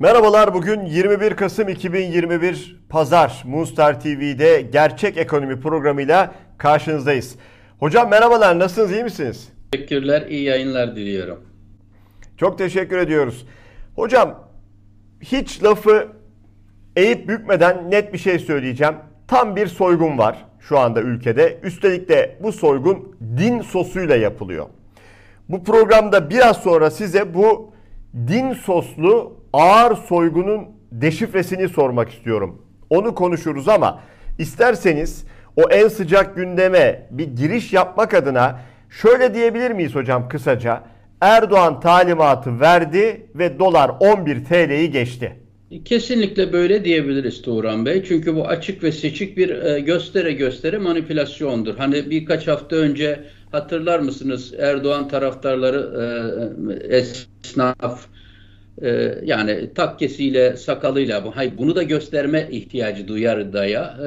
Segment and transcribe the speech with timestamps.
[0.00, 7.36] Merhabalar bugün 21 Kasım 2021 Pazar Moonstar TV'de Gerçek Ekonomi programıyla karşınızdayız.
[7.78, 9.48] Hocam merhabalar nasılsınız iyi misiniz?
[9.72, 11.44] Teşekkürler iyi yayınlar diliyorum.
[12.36, 13.46] Çok teşekkür ediyoruz.
[13.96, 14.48] Hocam
[15.20, 16.08] hiç lafı
[16.96, 18.94] eğip bükmeden net bir şey söyleyeceğim.
[19.28, 21.58] Tam bir soygun var şu anda ülkede.
[21.62, 24.66] Üstelik de bu soygun din sosuyla yapılıyor.
[25.48, 27.77] Bu programda biraz sonra size bu
[28.14, 32.62] din soslu ağır soygunun deşifresini sormak istiyorum.
[32.90, 34.00] Onu konuşuruz ama
[34.38, 35.24] isterseniz
[35.56, 40.82] o en sıcak gündeme bir giriş yapmak adına şöyle diyebilir miyiz hocam kısaca?
[41.20, 45.36] Erdoğan talimatı verdi ve dolar 11 TL'yi geçti.
[45.84, 48.04] Kesinlikle böyle diyebiliriz Tuğran Bey.
[48.08, 51.76] Çünkü bu açık ve seçik bir e, göstere göstere manipülasyondur.
[51.76, 53.20] Hani birkaç hafta önce
[53.52, 55.90] hatırlar mısınız Erdoğan taraftarları
[56.90, 58.06] e, esnaf
[58.82, 63.98] e, yani takkesiyle sakalıyla hayır bunu da gösterme ihtiyacı duyar daya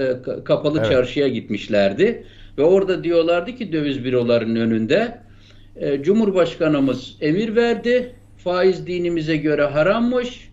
[0.45, 0.91] kapalı evet.
[0.91, 2.23] çarşıya gitmişlerdi
[2.57, 5.17] ve orada diyorlardı ki döviz bürolarının önünde
[6.01, 10.51] Cumhurbaşkanımız emir verdi faiz dinimize göre harammış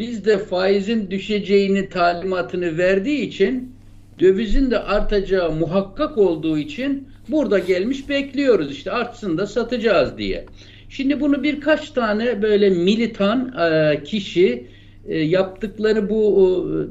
[0.00, 3.72] biz de faizin düşeceğini talimatını verdiği için
[4.20, 10.46] dövizin de artacağı muhakkak olduğu için burada gelmiş bekliyoruz işte artsın da satacağız diye.
[10.88, 14.66] Şimdi bunu birkaç tane böyle militan e, kişi
[15.08, 16.40] e, yaptıkları bu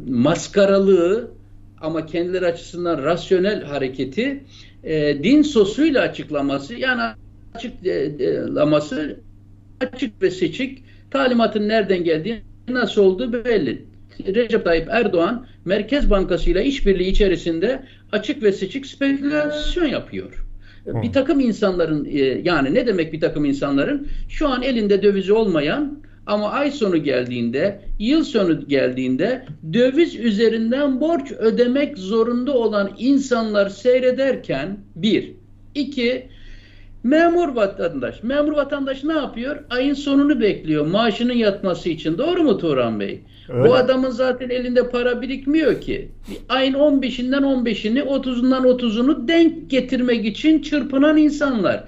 [0.08, 1.32] e, maskaralığı
[1.82, 4.44] ama kendileri açısından rasyonel hareketi
[5.24, 7.02] din sosuyla açıklaması yani
[7.56, 9.20] açıklaması
[9.82, 13.86] açık ve seçik talimatın nereden geldiğini nasıl olduğu belli.
[14.28, 20.46] Recep Tayyip Erdoğan Merkez Bankası ile işbirliği içerisinde açık ve seçik spekülasyon yapıyor.
[20.84, 21.02] Hmm.
[21.02, 26.00] Bir takım insanların e, yani ne demek bir takım insanların şu an elinde dövizi olmayan
[26.26, 34.78] ama ay sonu geldiğinde, yıl sonu geldiğinde döviz üzerinden borç ödemek zorunda olan insanlar seyrederken
[34.96, 35.32] bir,
[35.76, 36.30] iki,
[37.04, 38.24] Memur vatandaş.
[38.24, 39.64] Memur vatandaş ne yapıyor?
[39.70, 42.18] Ayın sonunu bekliyor maaşının yatması için.
[42.18, 43.22] Doğru mu Turan Bey?
[43.50, 43.70] Öyle.
[43.70, 46.12] Bu adamın zaten elinde para birikmiyor ki.
[46.50, 51.84] Ayın 15'inden 15'ini, 30'undan 30'unu denk getirmek için çırpınan insanlar.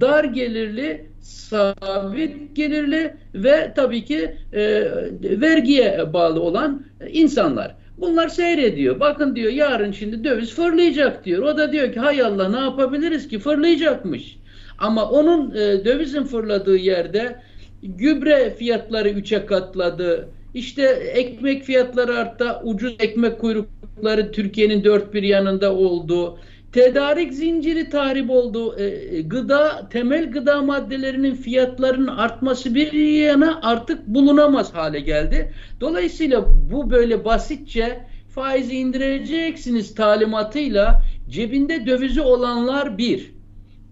[0.00, 4.84] Dar gelirli, sabit gelirli ve tabii ki e,
[5.22, 7.76] vergiye bağlı olan insanlar.
[7.98, 9.00] Bunlar seyrediyor.
[9.00, 11.42] Bakın diyor yarın şimdi döviz fırlayacak diyor.
[11.42, 14.36] O da diyor ki hay Allah ne yapabiliriz ki fırlayacakmış.
[14.78, 17.36] Ama onun e, dövizin fırladığı yerde
[17.82, 20.28] gübre fiyatları üçe katladı.
[20.56, 20.82] İşte
[21.14, 22.60] ekmek fiyatları arttı.
[22.64, 26.38] Ucuz ekmek kuyrukları Türkiye'nin dört bir yanında oldu.
[26.72, 28.78] Tedarik zinciri tahrip oldu.
[28.78, 35.52] E, gıda, temel gıda maddelerinin fiyatlarının artması bir yana artık bulunamaz hale geldi.
[35.80, 43.30] Dolayısıyla bu böyle basitçe faizi indireceksiniz talimatıyla cebinde dövizi olanlar bir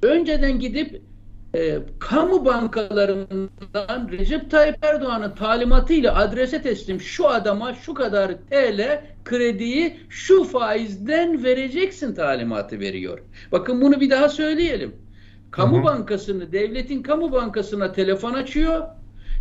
[0.03, 1.03] önceden gidip
[1.55, 9.97] e, kamu bankalarından Recep Tayyip Erdoğan'ın talimatıyla adrese teslim şu adama şu kadar TL krediyi
[10.09, 13.19] şu faizden vereceksin talimatı veriyor.
[13.53, 14.95] Bakın bunu bir daha söyleyelim.
[15.51, 15.85] Kamu hı hı.
[15.85, 18.83] bankasını, devletin kamu bankasına telefon açıyor.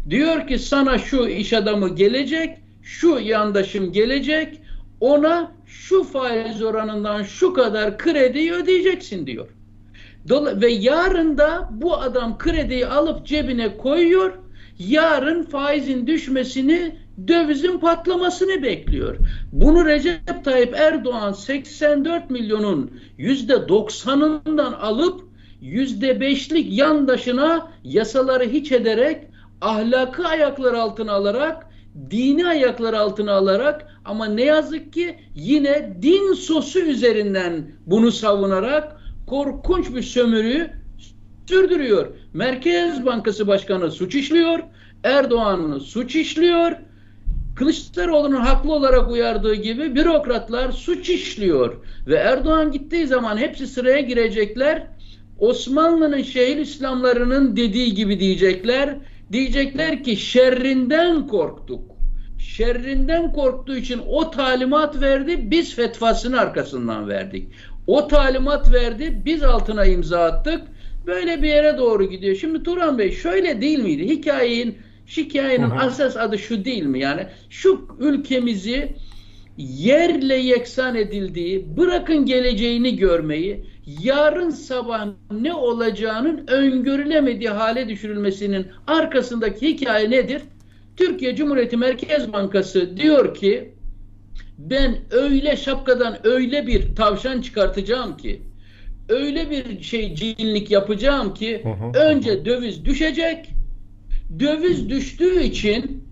[0.09, 4.61] Diyor ki sana şu iş adamı gelecek, şu yandaşım gelecek,
[4.99, 9.47] ona şu faiz oranından şu kadar krediyi ödeyeceksin diyor.
[10.29, 14.33] Dola ve yarın da bu adam krediyi alıp cebine koyuyor.
[14.79, 16.95] Yarın faizin düşmesini,
[17.27, 19.17] dövizin patlamasını bekliyor.
[19.51, 25.21] Bunu Recep Tayyip Erdoğan 84 milyonun yüzde 90'ından alıp
[25.61, 29.27] yüzde beşlik yandaşına yasaları hiç ederek
[29.61, 31.67] ahlakı ayaklar altına alarak
[32.11, 39.95] dini ayaklar altına alarak ama ne yazık ki yine din sosu üzerinden bunu savunarak korkunç
[39.95, 40.69] bir sömürüyü
[41.47, 42.07] sürdürüyor.
[42.33, 44.59] Merkez Bankası Başkanı suç işliyor.
[45.03, 46.71] Erdoğan'ın suç işliyor.
[47.55, 51.73] Kılıçdaroğlu'nun haklı olarak uyardığı gibi bürokratlar suç işliyor.
[52.07, 54.87] Ve Erdoğan gittiği zaman hepsi sıraya girecekler.
[55.39, 58.97] Osmanlı'nın şehir İslamlarının dediği gibi diyecekler.
[59.31, 61.93] Diyecekler ki şerrinden korktuk.
[62.39, 65.51] Şerrinden korktuğu için o talimat verdi.
[65.51, 67.47] Biz fetvasını arkasından verdik.
[67.87, 69.21] O talimat verdi.
[69.25, 70.61] Biz altına imza attık.
[71.05, 72.35] Böyle bir yere doğru gidiyor.
[72.35, 74.09] Şimdi Turan Bey şöyle değil miydi?
[74.09, 74.75] Hikayenin
[75.69, 75.79] hı hı.
[75.79, 76.99] asas adı şu değil mi?
[76.99, 78.95] Yani şu ülkemizi
[79.57, 83.65] yerle yeksan edildiği, bırakın geleceğini görmeyi,
[84.03, 90.41] yarın sabah ne olacağının öngörülemediği hale düşürülmesinin arkasındaki hikaye nedir?
[90.97, 93.73] Türkiye Cumhuriyeti Merkez Bankası diyor ki
[94.57, 98.41] ben öyle şapkadan öyle bir tavşan çıkartacağım ki
[99.09, 101.63] öyle bir şey cinlik yapacağım ki
[101.93, 103.49] önce döviz düşecek
[104.39, 106.03] döviz düştüğü için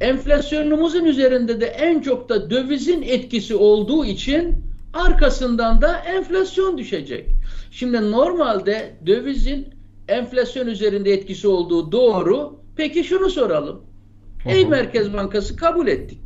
[0.00, 4.54] enflasyonumuzun üzerinde de en çok da dövizin etkisi olduğu için
[4.92, 7.30] arkasından da enflasyon düşecek.
[7.70, 9.68] Şimdi normalde dövizin
[10.08, 12.60] enflasyon üzerinde etkisi olduğu doğru.
[12.76, 13.82] Peki şunu soralım.
[14.46, 16.25] Ey Merkez Bankası kabul ettik.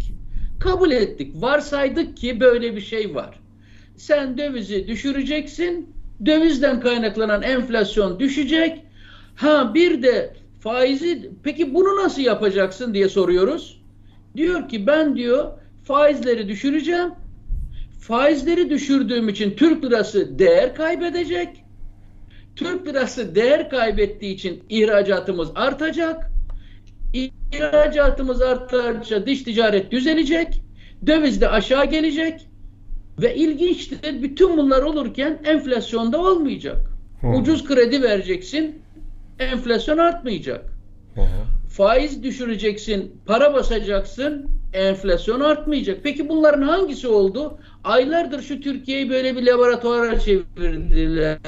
[0.61, 1.33] Kabul ettik.
[1.35, 3.41] Varsaydık ki böyle bir şey var.
[3.97, 5.95] Sen dövizi düşüreceksin.
[6.27, 8.83] Dövizden kaynaklanan enflasyon düşecek.
[9.37, 13.83] Ha bir de faizi peki bunu nasıl yapacaksın diye soruyoruz.
[14.37, 15.53] Diyor ki ben diyor
[15.85, 17.11] faizleri düşüreceğim.
[18.01, 21.49] Faizleri düşürdüğüm için Türk lirası değer kaybedecek.
[22.57, 26.31] Türk lirası değer kaybettiği için ihracatımız artacak.
[27.13, 30.63] İhracatımız artarsa dış ticaret düzelecek.
[31.07, 32.49] Döviz de aşağı gelecek.
[33.23, 36.77] Ve ilginçtir bütün bunlar olurken enflasyonda olmayacak.
[37.21, 37.27] Hı.
[37.27, 38.83] Ucuz kredi vereceksin.
[39.39, 40.65] Enflasyon artmayacak.
[41.15, 41.21] Hı.
[41.69, 46.01] Faiz düşüreceksin, para basacaksın, enflasyon artmayacak.
[46.03, 47.59] Peki bunların hangisi oldu?
[47.85, 51.39] Aylardır şu Türkiye'yi böyle bir laboratuvara çevirdiler.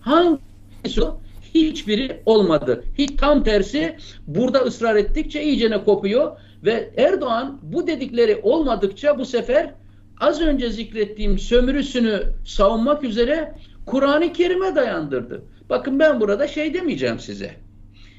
[0.00, 1.20] Hangisi o?
[1.64, 2.84] Hiçbiri olmadı.
[2.98, 9.74] Hiç tam tersi burada ısrar ettikçe iyicene kopuyor ve Erdoğan bu dedikleri olmadıkça bu sefer
[10.20, 13.54] az önce zikrettiğim sömürüsünü savunmak üzere
[13.86, 15.42] Kur'an-ı Kerim'e dayandırdı.
[15.70, 17.50] Bakın ben burada şey demeyeceğim size.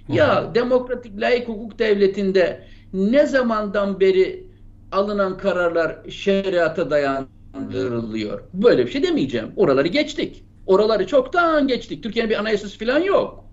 [0.10, 2.63] Ya demokratik layık hukuk devletinde
[2.94, 4.44] ne zamandan beri
[4.92, 8.42] alınan kararlar şeriata dayandırılıyor?
[8.54, 9.48] Böyle bir şey demeyeceğim.
[9.56, 10.44] Oraları geçtik.
[10.68, 12.04] Oraları çoktan geçtik.
[12.04, 13.46] Türkiye'nin bir anayasası falan yok.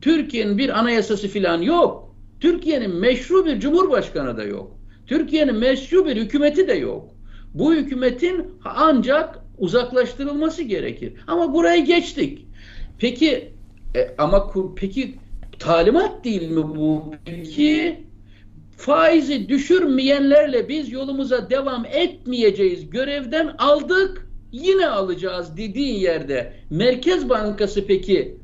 [0.00, 2.14] Türkiye'nin bir anayasası falan yok.
[2.40, 4.76] Türkiye'nin meşru bir cumhurbaşkanı da yok.
[5.06, 7.08] Türkiye'nin meşru bir hükümeti de yok.
[7.54, 11.12] Bu hükümetin ancak uzaklaştırılması gerekir.
[11.26, 12.46] Ama burayı geçtik.
[12.98, 13.52] Peki
[13.94, 15.14] e, ama peki
[15.58, 17.14] talimat değil mi bu?
[17.24, 18.00] Peki
[18.76, 22.90] faizi düşürmeyenlerle biz yolumuza devam etmeyeceğiz.
[22.90, 28.36] Görevden aldık, yine alacağız dediğin yerde Merkez Bankası peki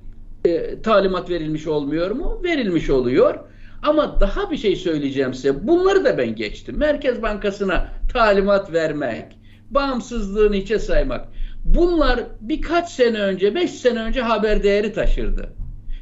[0.45, 2.41] e, talimat verilmiş olmuyor mu?
[2.45, 3.39] Verilmiş oluyor.
[3.83, 5.69] Ama daha bir şey söyleyeceğim size.
[5.69, 6.79] Bunları da ben geçtim.
[6.79, 9.39] Merkez Bankası'na talimat vermek,
[9.71, 11.29] bağımsızlığını hiçe saymak.
[11.65, 15.53] Bunlar birkaç sene önce, beş sene önce haber değeri taşırdı.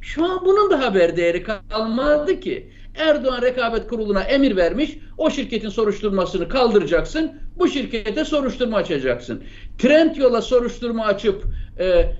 [0.01, 2.71] Şu an bunun da haber değeri kalmadı ki.
[2.97, 4.99] Erdoğan Rekabet Kurulu'na emir vermiş.
[5.19, 7.33] O şirketin soruşturmasını kaldıracaksın.
[7.59, 9.43] Bu şirkete soruşturma açacaksın.
[9.79, 11.45] Trend yola soruşturma açıp
[11.79, 12.13] e, e,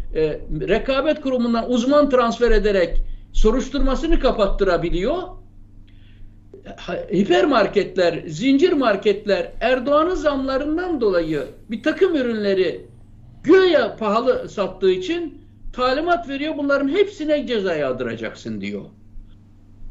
[0.69, 3.03] Rekabet Kurumu'ndan uzman transfer ederek
[3.33, 5.23] soruşturmasını kapattırabiliyor.
[7.13, 12.87] Hipermarketler, zincir marketler Erdoğan'ın zamlarından dolayı bir takım ürünleri
[13.45, 15.43] güya pahalı sattığı için
[15.73, 16.55] talimat veriyor.
[16.59, 18.83] Bunların hepsine ceza yağdıracaksın diyor.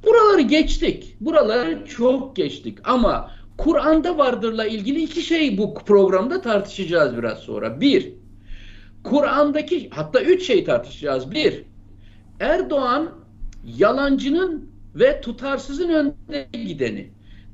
[0.06, 1.16] Buraları geçtik.
[1.20, 2.78] Buraları çok geçtik.
[2.84, 7.82] Ama Kur'an'da vardırla ilgili iki şey bu programda tartışacağız biraz sonra.
[7.82, 8.14] Bir,
[9.04, 11.32] Kur'an'daki hatta üç şey tartışacağız.
[11.32, 11.64] Bir,
[12.40, 13.10] Erdoğan
[13.78, 17.10] yalancının ve tutarsızın önde gideni.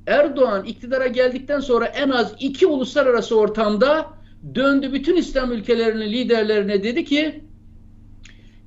[0.08, 4.08] Erdoğan iktidara geldikten sonra en az iki uluslararası ortamda
[4.56, 7.44] döndü bütün İslam ülkelerinin liderlerine dedi ki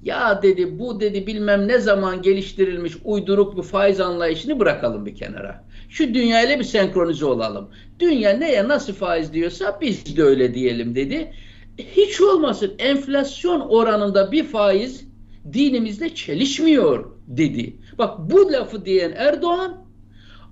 [0.05, 5.65] ya dedi bu dedi bilmem ne zaman geliştirilmiş uyduruk bir faiz anlayışını bırakalım bir kenara.
[5.89, 7.69] Şu dünyayla bir senkronize olalım.
[8.01, 11.33] Dünya neye nasıl faiz diyorsa biz de öyle diyelim dedi.
[11.79, 15.05] Hiç olmasın enflasyon oranında bir faiz
[15.53, 17.77] dinimizle çelişmiyor dedi.
[17.99, 19.85] Bak bu lafı diyen Erdoğan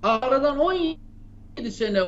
[0.03, 0.99] aradan 17
[1.71, 2.01] sene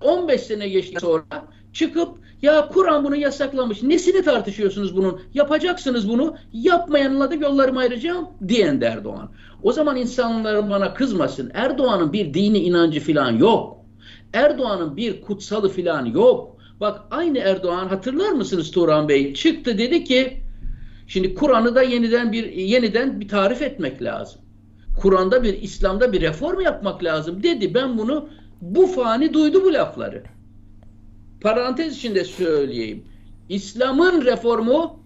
[0.00, 3.82] 15 sene geçti sonra çıkıp ya Kur'an bunu yasaklamış.
[3.82, 5.20] Nesini tartışıyorsunuz bunun?
[5.34, 6.36] Yapacaksınız bunu.
[6.52, 9.30] Yapmayanla da yollarımı ayıracağım diyen de Erdoğan.
[9.62, 11.50] O zaman insanlar bana kızmasın.
[11.54, 13.76] Erdoğan'ın bir dini inancı falan yok.
[14.32, 16.56] Erdoğan'ın bir kutsalı falan yok.
[16.80, 19.34] Bak aynı Erdoğan hatırlar mısınız Turan Bey?
[19.34, 20.36] Çıktı dedi ki
[21.06, 24.40] şimdi Kur'an'ı da yeniden bir yeniden bir tarif etmek lazım.
[25.00, 27.74] Kur'an'da bir İslam'da bir reform yapmak lazım dedi.
[27.74, 28.28] Ben bunu
[28.60, 30.22] bu fani duydu bu lafları.
[31.42, 33.04] Parantez içinde söyleyeyim.
[33.48, 35.00] İslam'ın reformu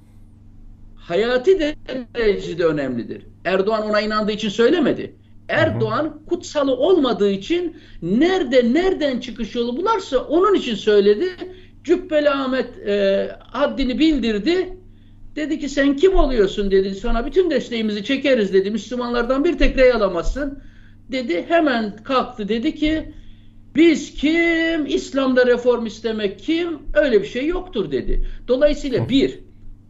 [0.97, 1.75] hayati
[2.15, 3.23] derecede önemlidir.
[3.45, 5.17] Erdoğan ona inandığı için söylemedi.
[5.49, 11.27] Erdoğan kutsalı olmadığı için nerede nereden çıkış yolu bularsa onun için söyledi.
[11.85, 14.79] Cübbeli Ahmet e, haddini bildirdi.
[15.37, 16.95] Dedi ki sen kim oluyorsun dedi.
[16.95, 18.71] Sana bütün desteğimizi çekeriz dedi.
[18.71, 20.59] Müslümanlardan bir tek rey alamazsın.
[21.13, 23.13] dedi hemen kalktı dedi ki
[23.77, 24.87] biz kim?
[24.87, 26.79] İslam'da reform istemek kim?
[26.95, 28.27] Öyle bir şey yoktur dedi.
[28.49, 29.39] Dolayısıyla bir,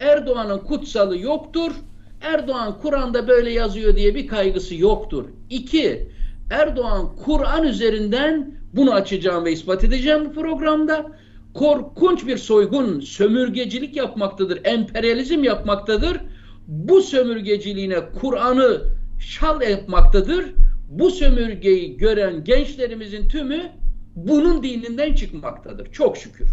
[0.00, 1.73] Erdoğan'ın kutsalı yoktur.
[2.21, 5.25] Erdoğan Kur'an'da böyle yazıyor diye bir kaygısı yoktur.
[5.50, 6.09] İki,
[6.50, 11.07] Erdoğan Kur'an üzerinden bunu açacağım ve ispat edeceğim bu programda.
[11.55, 16.21] Korkunç bir soygun, sömürgecilik yapmaktadır, emperyalizm yapmaktadır.
[16.66, 18.81] Bu sömürgeciliğine Kur'an'ı
[19.21, 20.45] şal yapmaktadır.
[20.88, 23.62] Bu sömürgeyi gören gençlerimizin tümü
[24.16, 25.93] bunun dininden çıkmaktadır.
[25.93, 26.49] Çok şükür.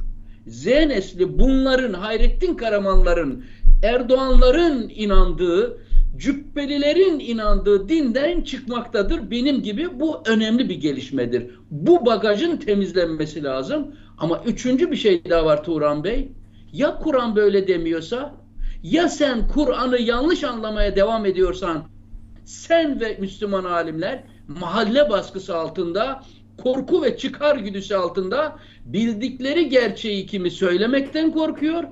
[0.48, 3.44] Z nesli bunların, Hayrettin Karamanların,
[3.84, 5.78] Erdoğanların inandığı,
[6.18, 9.32] cübbelilerin inandığı dinden çıkmaktadır.
[9.32, 11.46] Benim gibi bu önemli bir gelişmedir.
[11.72, 13.96] Bu bagajın temizlenmesi lazım.
[14.18, 16.32] Ama üçüncü bir şey daha var Turan Bey.
[16.74, 18.36] Ya Kur'an böyle demiyorsa,
[18.84, 21.84] ya sen Kur'an'ı yanlış anlamaya devam ediyorsan,
[22.46, 26.24] sen ve Müslüman alimler mahalle baskısı altında,
[26.64, 31.84] korku ve çıkar güdüsü altında bildikleri gerçeği kimi söylemekten korkuyor,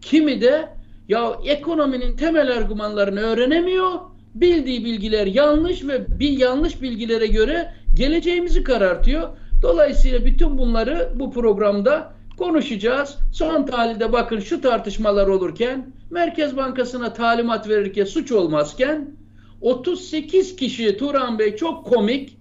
[0.00, 0.68] kimi de
[1.08, 3.92] ya ekonominin temel argümanlarını öğrenemiyor,
[4.34, 9.28] bildiği bilgiler yanlış ve bir yanlış bilgilere göre geleceğimizi karartıyor.
[9.62, 13.16] Dolayısıyla bütün bunları bu programda konuşacağız.
[13.32, 19.17] Son tahlilde bakın şu tartışmalar olurken Merkez Bankası'na talimat verirken suç olmazken
[19.60, 22.38] 38 kişi Turan Bey çok komik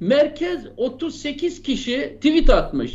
[0.00, 2.94] merkez 38 kişi tweet atmış.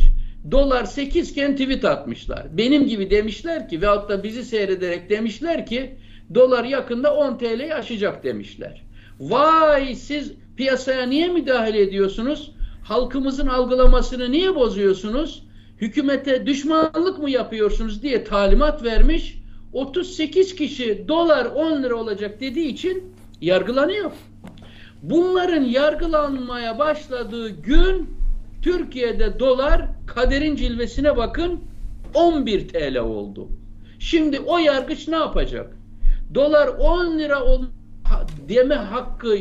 [0.52, 2.58] Dolar 8 iken tweet atmışlar.
[2.58, 5.96] Benim gibi demişler ki veyahut da bizi seyrederek demişler ki
[6.36, 8.82] dolar yakında 10 TL'yi aşacak demişler.
[9.20, 12.52] Vay siz piyasaya niye müdahale ediyorsunuz?
[12.84, 15.44] Halkımızın algılamasını niye bozuyorsunuz?
[15.82, 19.40] Hükümete düşmanlık mı yapıyorsunuz diye talimat vermiş.
[19.74, 23.04] 38 kişi dolar 10 lira olacak dediği için
[23.42, 24.12] yargılanıyor.
[25.04, 28.10] Bunların yargılanmaya başladığı gün
[28.62, 31.60] Türkiye'de dolar kaderin cilvesine bakın
[32.14, 33.48] 11 TL oldu.
[34.00, 35.76] Şimdi o yargıç ne yapacak?
[36.36, 37.66] Dolar 10 lira ol,
[38.50, 39.38] deme hakkı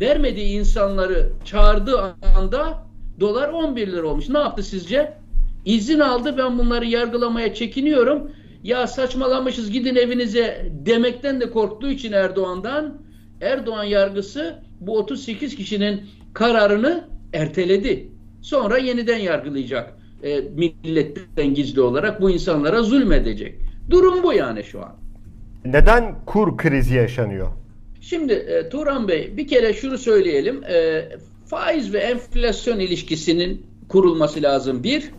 [0.00, 2.84] vermediği insanları çağırdığı anda
[3.20, 4.28] dolar 11 lira olmuş.
[4.28, 5.14] Ne yaptı sizce?
[5.64, 8.30] İzin aldı ben bunları yargılamaya çekiniyorum.
[8.64, 13.02] Ya saçmalamışız gidin evinize demekten de korktuğu için Erdoğan'dan
[13.40, 16.02] Erdoğan yargısı bu 38 kişinin
[16.34, 18.08] kararını erteledi.
[18.42, 23.54] Sonra yeniden yargılayacak e, milletten gizli olarak bu insanlara zulmedecek.
[23.90, 24.92] Durum bu yani şu an.
[25.64, 27.48] Neden kur krizi yaşanıyor?
[28.00, 30.64] Şimdi e, Turan Bey bir kere şunu söyleyelim.
[30.64, 31.08] E,
[31.46, 35.10] faiz ve enflasyon ilişkisinin kurulması lazım bir.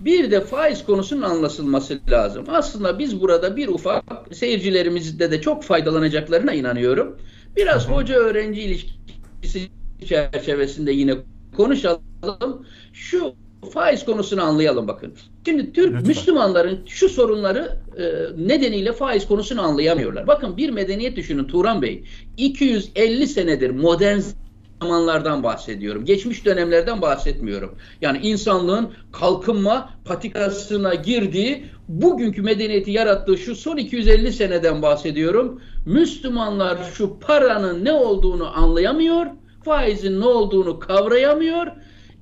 [0.00, 2.44] Bir de faiz konusunun anlaşılması lazım.
[2.48, 7.16] Aslında biz burada bir ufak seyircilerimizde de çok faydalanacaklarına inanıyorum.
[7.56, 9.68] Biraz hoca öğrenci ilişkisi
[10.08, 11.14] çerçevesinde yine
[11.56, 12.66] konuşalım.
[12.92, 13.34] Şu
[13.72, 15.12] faiz konusunu anlayalım bakın.
[15.46, 16.06] Şimdi Türk Lütfen.
[16.06, 18.04] Müslümanların şu sorunları e,
[18.48, 20.26] nedeniyle faiz konusunu anlayamıyorlar.
[20.26, 22.04] Bakın bir medeniyet düşünün Turan Bey.
[22.36, 24.20] 250 senedir modern
[24.82, 26.04] zamanlardan bahsediyorum.
[26.04, 27.74] Geçmiş dönemlerden bahsetmiyorum.
[28.00, 35.60] Yani insanlığın kalkınma patikasına girdiği, bugünkü medeniyeti yarattığı şu son 250 seneden bahsediyorum.
[35.86, 39.26] Müslümanlar şu paranın ne olduğunu anlayamıyor,
[39.64, 41.66] faizin ne olduğunu kavrayamıyor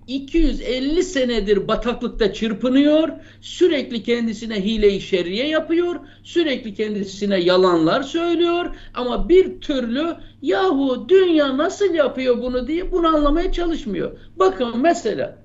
[0.06, 3.08] 250 senedir bataklıkta çırpınıyor,
[3.40, 11.94] sürekli kendisine hile-i şerriye yapıyor, sürekli kendisine yalanlar söylüyor ama bir türlü yahu dünya nasıl
[11.94, 14.18] yapıyor bunu diye bunu anlamaya çalışmıyor.
[14.37, 15.38] Bakın mesela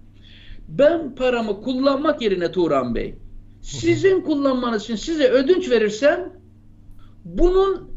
[0.67, 3.15] ben paramı kullanmak yerine Turan Bey,
[3.61, 6.33] sizin kullanmanız için size ödünç verirsem
[7.25, 7.89] bunun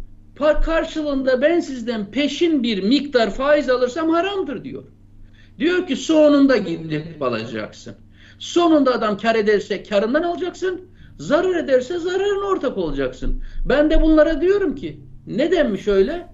[0.64, 4.84] karşılığında ben sizden peşin bir miktar faiz alırsam haramdır diyor.
[5.58, 7.94] Diyor ki sonunda gidip alacaksın.
[8.38, 10.80] Sonunda adam kar ederse karından alacaksın.
[11.18, 13.42] Zarar ederse zararın ortak olacaksın.
[13.64, 16.28] Ben de bunlara diyorum ki neden mi şöyle?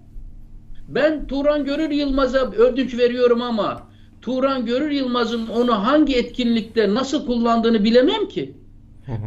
[0.89, 3.89] Ben Turan Görür Yılmaz'a ödünç veriyorum ama
[4.23, 8.55] Turan Görür Yılmaz'ın onu hangi etkinlikte nasıl kullandığını bilemem ki.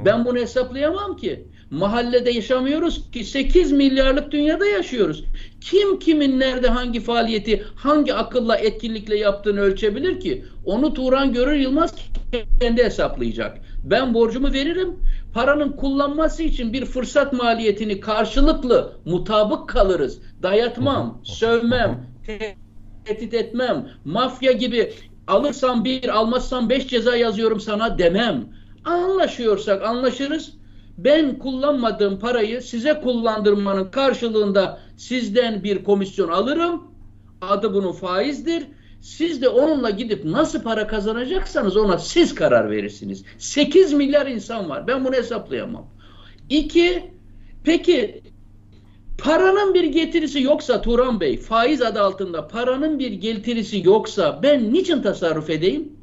[0.06, 1.48] Ben bunu hesaplayamam ki.
[1.72, 5.24] Mahallede yaşamıyoruz ki 8 milyarlık dünyada yaşıyoruz.
[5.62, 10.46] Kim kimin nerede hangi faaliyeti hangi akılla etkinlikle yaptığını ölçebilir ki?
[10.66, 11.96] Onu Turan Görür Yılmaz
[12.60, 13.58] kendi hesaplayacak.
[13.84, 14.96] Ben borcumu veririm.
[15.34, 20.20] Paranın kullanması için bir fırsat maliyetini karşılıklı mutabık kalırız.
[20.44, 22.06] Dayatmam, sövmem,
[23.06, 23.90] tehdit etmem.
[24.06, 24.94] Mafya gibi
[25.28, 28.46] alırsam bir, almazsam beş ceza yazıyorum sana demem.
[28.86, 30.61] Anlaşıyorsak anlaşırız
[30.98, 36.84] ben kullanmadığım parayı size kullandırmanın karşılığında sizden bir komisyon alırım.
[37.42, 38.68] adı bunun faizdir.
[39.02, 43.24] Siz de onunla gidip nasıl para kazanacaksanız ona siz karar verirsiniz.
[43.38, 44.88] 8 milyar insan var.
[44.88, 45.88] Ben bunu hesaplayamam.
[46.50, 47.12] İki,
[47.64, 48.22] peki
[49.18, 55.02] paranın bir getirisi yoksa Turan Bey, faiz adı altında paranın bir getirisi yoksa ben niçin
[55.02, 55.94] tasarruf edeyim?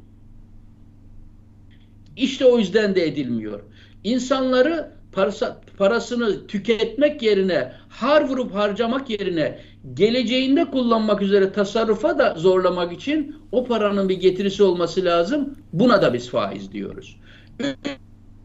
[2.17, 3.59] İşte o yüzden de edilmiyor.
[4.03, 9.59] İnsanları parası, parasını tüketmek yerine, har vurup harcamak yerine
[9.93, 15.55] geleceğinde kullanmak üzere tasarrufa da zorlamak için o paranın bir getirisi olması lazım.
[15.73, 17.19] Buna da biz faiz diyoruz.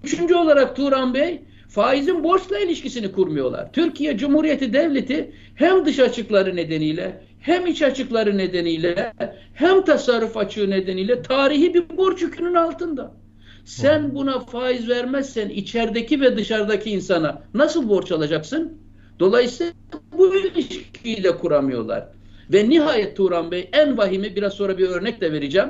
[0.04, 3.73] Üçüncü olarak Turan Bey, faizin borçla ilişkisini kurmuyorlar.
[3.73, 9.12] Türkiye Cumhuriyeti Devleti hem dış açıkları nedeniyle hem iç açıkları nedeniyle
[9.54, 13.24] hem tasarruf açığı nedeniyle tarihi bir borç yükünün altında.
[13.64, 18.78] Sen buna faiz vermezsen içerideki ve dışarıdaki insana nasıl borç alacaksın?
[19.21, 19.73] Dolayısıyla
[20.18, 22.09] bu ilişkiyi de kuramıyorlar.
[22.52, 25.68] Ve nihayet Turan Bey en vahimi biraz sonra bir örnek de vereceğim.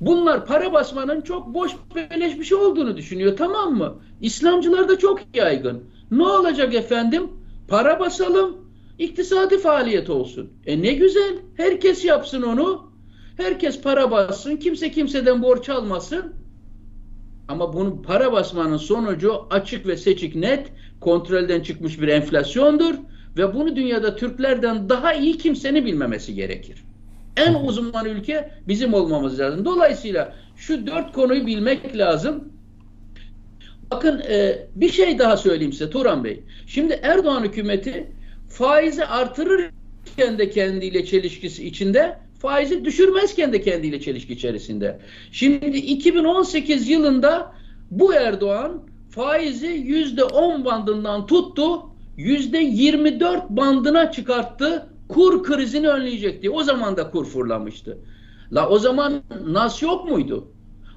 [0.00, 3.94] Bunlar para basmanın çok boş beleş bir şey olduğunu düşünüyor tamam mı?
[4.20, 5.84] İslamcılar da çok yaygın.
[6.10, 7.30] Ne olacak efendim?
[7.68, 8.56] Para basalım,
[8.98, 10.50] iktisadi faaliyet olsun.
[10.66, 12.90] E ne güzel, herkes yapsın onu.
[13.36, 16.34] Herkes para bassın, kimse kimseden borç almasın.
[17.50, 20.66] Ama bunun para basmanın sonucu açık ve seçik net,
[21.00, 22.94] kontrolden çıkmış bir enflasyondur
[23.36, 26.84] ve bunu dünyada Türklerden daha iyi kimsenin bilmemesi gerekir.
[27.36, 29.64] En uzman ülke bizim olmamız lazım.
[29.64, 32.52] Dolayısıyla şu dört konuyu bilmek lazım.
[33.90, 36.42] Bakın e, bir şey daha söyleyeyim size Turan Bey.
[36.66, 38.12] Şimdi Erdoğan hükümeti
[38.48, 45.00] faizi artırırken de kendiyle çelişkisi içinde, faizi düşürmezken de kendiyle çelişki içerisinde.
[45.32, 47.52] Şimdi 2018 yılında
[47.90, 51.82] bu Erdoğan faizi yüzde on bandından tuttu,
[52.16, 56.50] yüzde 24 bandına çıkarttı kur krizini önleyecek diye.
[56.50, 57.98] O zaman da kur fırlamıştı.
[58.52, 60.48] La o zaman nas yok muydu?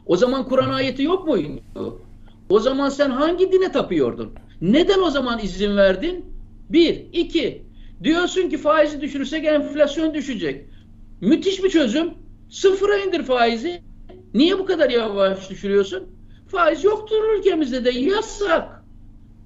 [0.05, 2.01] O zaman Kur'an ayeti yok muydu?
[2.49, 4.31] O zaman sen hangi dine tapıyordun?
[4.61, 6.25] Neden o zaman izin verdin?
[6.69, 7.05] Bir.
[7.13, 7.63] iki.
[8.03, 10.65] Diyorsun ki faizi düşürürsek enflasyon düşecek.
[11.23, 12.13] Müthiş bir çözüm.
[12.49, 13.81] Sıfıra indir faizi.
[14.33, 16.07] Niye bu kadar yavaş düşürüyorsun?
[16.47, 18.83] Faiz yoktur ülkemizde de yasak.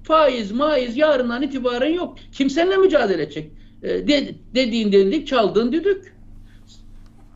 [0.02, 2.18] Faiz, maiz yarından itibaren yok.
[2.32, 3.52] Kim seninle mücadele edecek?
[3.82, 6.14] E, de, dediğin dedik, çaldığın düdük.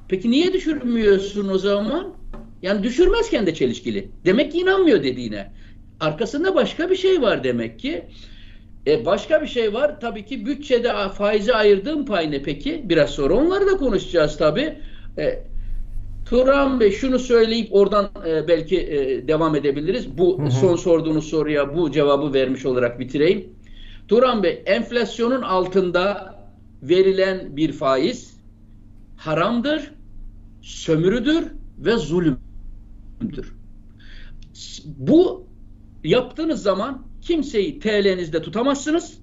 [0.09, 2.15] Peki niye düşürmüyorsun o zaman?
[2.63, 4.09] Yani düşürmezken de çelişkili.
[4.25, 5.53] Demek ki inanmıyor dediğine.
[6.01, 8.05] Arkasında başka bir şey var demek ki.
[8.87, 10.01] E başka bir şey var.
[10.01, 12.83] Tabii ki bütçede faizi ayırdığım pay ne peki?
[12.85, 14.79] Biraz sonra onları da konuşacağız tabii.
[15.19, 15.43] E,
[16.27, 20.19] Turan Bey şunu söyleyip oradan e, belki e, devam edebiliriz.
[20.19, 20.51] Bu hı hı.
[20.51, 23.49] son sorduğunuz soruya bu cevabı vermiş olarak bitireyim.
[24.09, 26.35] Turan Bey enflasyonun altında
[26.83, 28.37] verilen bir faiz
[29.17, 29.93] haramdır,
[30.63, 31.47] sömürüdür
[31.79, 33.55] ve zulümdür.
[34.85, 35.47] Bu
[36.05, 39.19] yaptığınız zaman kimseyi TL'nizde tutamazsınız.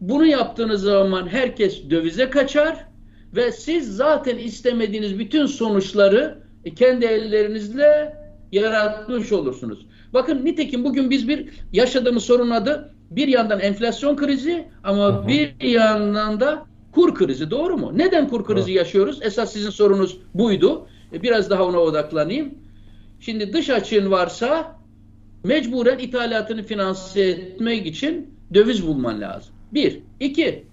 [0.00, 2.86] Bunu yaptığınız zaman herkes dövize kaçar
[3.36, 6.38] ve siz zaten istemediğiniz bütün sonuçları
[6.76, 8.16] kendi ellerinizle
[8.52, 9.86] yaratmış olursunuz.
[10.14, 15.28] Bakın nitekim bugün biz bir yaşadığımız sorun adı bir yandan enflasyon krizi ama hı hı.
[15.28, 17.92] bir yandan da kur krizi doğru mu?
[17.94, 18.76] Neden kur krizi hı.
[18.76, 19.18] yaşıyoruz?
[19.22, 20.86] Esas sizin sorunuz buydu.
[21.12, 22.54] E, biraz daha ona odaklanayım.
[23.20, 24.81] Şimdi dış açığın varsa
[25.44, 29.54] mecburen ithalatını finanse etmek için döviz bulman lazım.
[29.72, 29.98] Bir.
[30.20, 30.64] iki.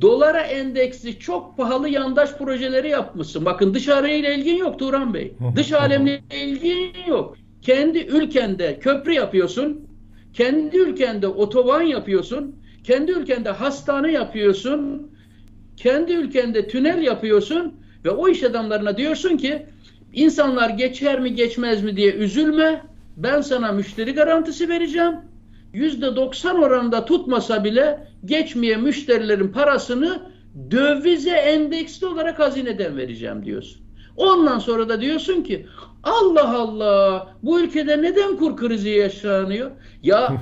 [0.00, 3.44] Dolara endeksli çok pahalı yandaş projeleri yapmışsın.
[3.44, 5.32] Bakın dışarıyla ilgin yok Turan Bey.
[5.56, 7.36] Dış alemle ilgin yok.
[7.62, 9.86] Kendi ülkende köprü yapıyorsun.
[10.32, 12.56] Kendi ülkende otoban yapıyorsun.
[12.84, 15.10] Kendi ülkende hastane yapıyorsun.
[15.76, 19.66] Kendi ülkende tünel yapıyorsun ve o iş adamlarına diyorsun ki
[20.12, 22.82] insanlar geçer mi geçmez mi diye üzülme.
[23.16, 25.14] Ben sana müşteri garantisi vereceğim.
[25.72, 30.22] Yüzde doksan oranında tutmasa bile geçmeye müşterilerin parasını
[30.70, 33.82] dövize endeksli olarak hazineden vereceğim diyorsun.
[34.16, 35.66] Ondan sonra da diyorsun ki
[36.02, 39.70] Allah Allah bu ülkede neden kur krizi yaşanıyor?
[40.02, 40.36] Ya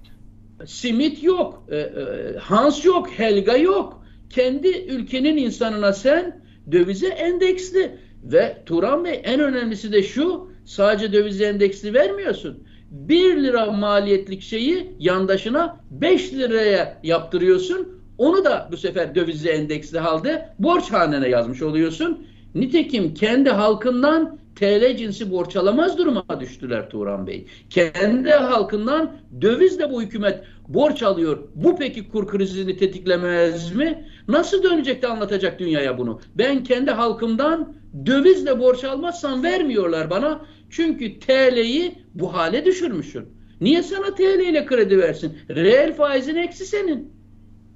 [0.66, 4.04] simit yok, e, e, Hans yok, Helga yok.
[4.30, 11.44] Kendi ülkenin insanına sen dövize endeksli ve Turan Bey en önemlisi de şu sadece dövize
[11.44, 12.64] endeksli vermiyorsun.
[12.90, 17.88] 1 lira maliyetlik şeyi yandaşına 5 liraya yaptırıyorsun.
[18.18, 22.26] Onu da bu sefer dövize endeksli halde borç hanene yazmış oluyorsun.
[22.54, 27.46] Nitekim kendi halkından TL cinsi borç alamaz duruma düştüler Turan Bey.
[27.70, 31.38] Kendi halkından dövizle bu hükümet borç alıyor.
[31.54, 34.04] Bu peki kur krizini tetiklemez mi?
[34.28, 36.20] Nasıl dönecek de anlatacak dünyaya bunu?
[36.34, 37.74] Ben kendi halkımdan
[38.06, 40.40] dövizle borç almazsam vermiyorlar bana.
[40.76, 43.24] Çünkü TL'yi bu hale düşürmüşsün.
[43.60, 45.38] Niye sana TL ile kredi versin?
[45.50, 47.12] Reel faizin eksi senin.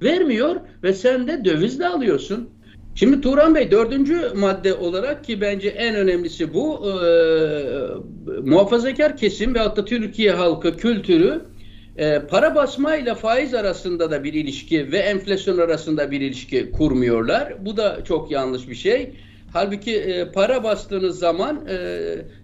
[0.02, 2.50] Vermiyor ve sen de dövizle alıyorsun.
[2.94, 6.96] Şimdi Turan Bey dördüncü madde olarak ki bence en önemlisi bu e,
[8.40, 11.42] muhafazakar kesim ve hatta Türkiye halkı kültürü
[11.96, 17.66] e, para basma ile faiz arasında da bir ilişki ve enflasyon arasında bir ilişki kurmuyorlar.
[17.66, 19.12] Bu da çok yanlış bir şey.
[19.52, 21.74] Halbuki e, para bastığınız zaman e,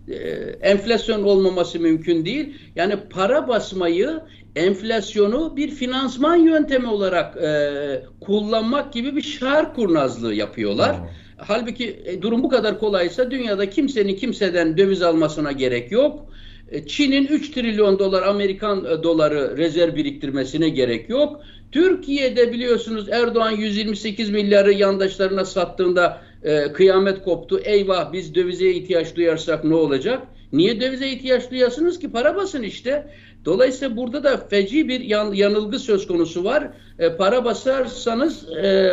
[0.09, 0.17] e,
[0.61, 2.55] enflasyon olmaması mümkün değil.
[2.77, 4.21] Yani para basmayı
[4.57, 10.99] enflasyonu bir finansman yöntemi olarak e, kullanmak gibi bir şar kurnazlığı yapıyorlar.
[10.99, 11.07] Hmm.
[11.37, 16.27] Halbuki e, durum bu kadar kolaysa dünyada kimsenin kimseden döviz almasına gerek yok.
[16.71, 21.40] E, Çin'in 3 trilyon dolar Amerikan e, doları rezerv biriktirmesine gerek yok.
[21.73, 27.61] Türkiye'de biliyorsunuz Erdoğan 128 milyarı yandaşlarına sattığında e, kıyamet koptu.
[27.64, 30.22] Eyvah biz dövize ihtiyaç duyarsak ne olacak?
[30.52, 32.12] Niye dövize ihtiyaç duyasınız ki?
[32.12, 33.07] Para basın işte.
[33.44, 36.70] Dolayısıyla burada da feci bir yan, yanılgı söz konusu var.
[36.98, 38.92] E, para basarsanız e,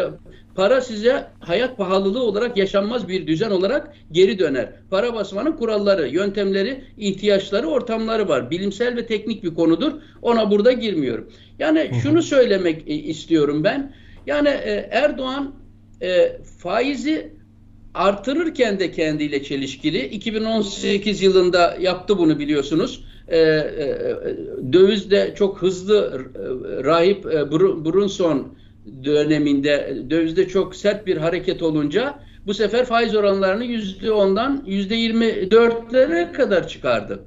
[0.55, 4.69] para size hayat pahalılığı olarak yaşanmaz bir düzen olarak geri döner.
[4.89, 8.51] Para basmanın kuralları, yöntemleri, ihtiyaçları, ortamları var.
[8.51, 9.91] Bilimsel ve teknik bir konudur.
[10.21, 11.29] Ona burada girmiyorum.
[11.59, 13.93] Yani şunu söylemek e, istiyorum ben.
[14.27, 15.55] Yani e, Erdoğan
[16.01, 17.40] e, faizi
[17.93, 20.06] artırırken de kendiyle çelişkili.
[20.06, 23.04] 2018 yılında yaptı bunu biliyorsunuz.
[23.27, 24.17] Ee, e,
[24.73, 28.56] dövizde çok hızlı e, rahip e, Brunson
[29.04, 35.51] döneminde dövizde çok sert bir hareket olunca bu sefer faiz oranlarını yüzde ondan yüzde yirmi
[35.51, 37.19] dörtlere kadar çıkardı.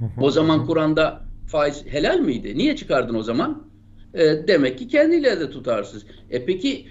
[0.20, 2.58] O zaman Kur'an'da faiz helal miydi?
[2.58, 3.68] Niye çıkardın o zaman?
[4.14, 6.06] E, demek ki kendiyle de tutarsız.
[6.30, 6.86] E peki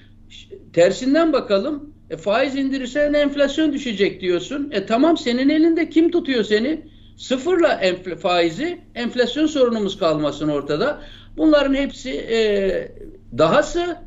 [0.74, 1.94] tersinden bakalım.
[2.10, 4.70] E, faiz indirirsen enflasyon düşecek diyorsun.
[4.72, 6.82] E tamam senin elinde kim tutuyor seni?
[7.18, 11.02] Sıfırla enfl faizi enflasyon sorunumuz kalmasın ortada.
[11.38, 12.92] Bunların hepsi e,
[13.38, 13.98] dahası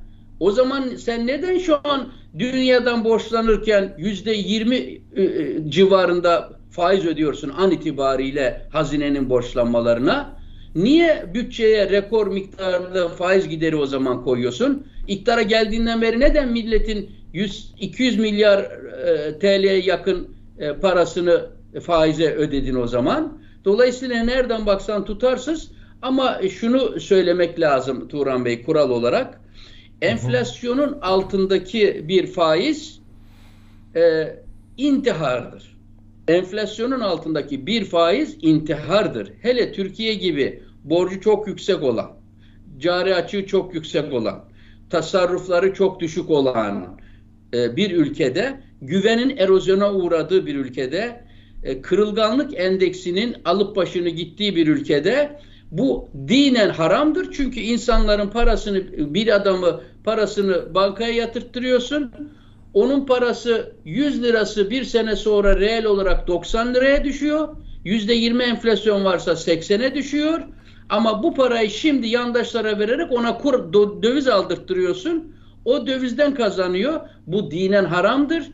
[0.41, 4.77] o zaman sen neden şu an dünyadan borçlanırken yüzde yirmi
[5.17, 10.41] e, e, civarında faiz ödüyorsun an itibariyle hazinenin borçlanmalarına?
[10.75, 14.87] Niye bütçeye rekor miktarda faiz gideri o zaman koyuyorsun?
[15.09, 21.47] İktidara geldiğinden beri neden milletin 100 200 milyar e, TL'ye yakın e, parasını
[21.83, 23.41] faize ödedin o zaman?
[23.65, 25.71] Dolayısıyla nereden baksan tutarsız
[26.03, 29.41] ama şunu söylemek lazım Turan Bey kural olarak.
[30.03, 33.01] Enflasyonun altındaki bir faiz
[33.97, 34.35] e,
[34.77, 35.77] intihardır.
[36.29, 39.33] Enflasyonun altındaki bir faiz intihardır.
[39.43, 42.11] Hele Türkiye gibi borcu çok yüksek olan,
[42.79, 44.45] cari açığı çok yüksek olan,
[44.91, 47.00] tasarrufları çok düşük olan
[47.55, 51.25] e, bir ülkede, güvenin erozyona uğradığı bir ülkede,
[51.65, 57.33] e, kırılganlık endeksinin alıp başını gittiği bir ülkede bu dinen haramdır.
[57.33, 62.13] Çünkü insanların parasını, bir adamı parasını bankaya yatırttırıyorsun.
[62.75, 67.49] Onun parası 100 lirası bir sene sonra reel olarak 90 liraya düşüyor.
[67.85, 70.41] %20 enflasyon varsa 80'e düşüyor.
[70.89, 75.35] Ama bu parayı şimdi yandaşlara vererek ona kur, döviz aldırttırıyorsun.
[75.65, 77.01] O dövizden kazanıyor.
[77.27, 78.51] Bu dinen haramdır.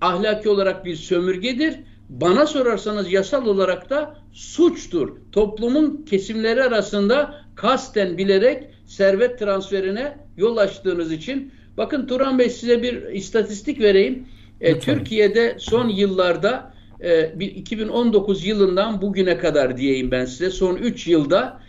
[0.00, 1.74] Ahlaki olarak bir sömürgedir.
[2.08, 5.16] Bana sorarsanız yasal olarak da suçtur.
[5.32, 11.52] Toplumun kesimleri arasında kasten bilerek servet transferine yol açtığınız için.
[11.76, 14.26] Bakın Turan Bey size bir istatistik vereyim.
[14.60, 21.60] E, Türkiye'de son yıllarda e, 2019 yılından bugüne kadar diyeyim ben size son 3 yılda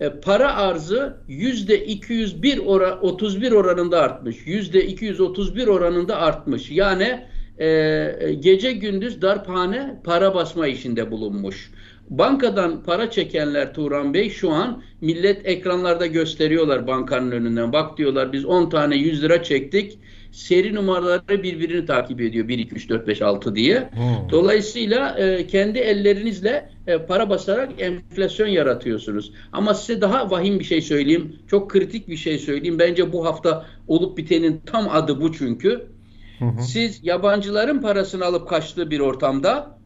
[0.00, 4.36] e, para arzı yüzde 201 ora, 31 oranında artmış.
[4.46, 6.70] Yüzde 231 oranında artmış.
[6.70, 7.24] Yani
[7.58, 11.70] e, gece gündüz darphane para basma işinde bulunmuş.
[12.10, 17.72] Bankadan para çekenler Turan Bey şu an millet ekranlarda gösteriyorlar bankanın önünden.
[17.72, 19.98] Bak diyorlar biz 10 tane 100 lira çektik.
[20.32, 22.48] Seri numaraları birbirini takip ediyor.
[22.48, 23.80] 1, 2, 3, 4, 5, 6 diye.
[23.80, 24.30] Hmm.
[24.30, 29.32] Dolayısıyla e, kendi ellerinizle e, para basarak enflasyon yaratıyorsunuz.
[29.52, 31.36] Ama size daha vahim bir şey söyleyeyim.
[31.46, 32.78] Çok kritik bir şey söyleyeyim.
[32.78, 35.86] Bence bu hafta olup bitenin tam adı bu çünkü.
[36.60, 39.78] Siz yabancıların parasını alıp kaçtığı bir ortamda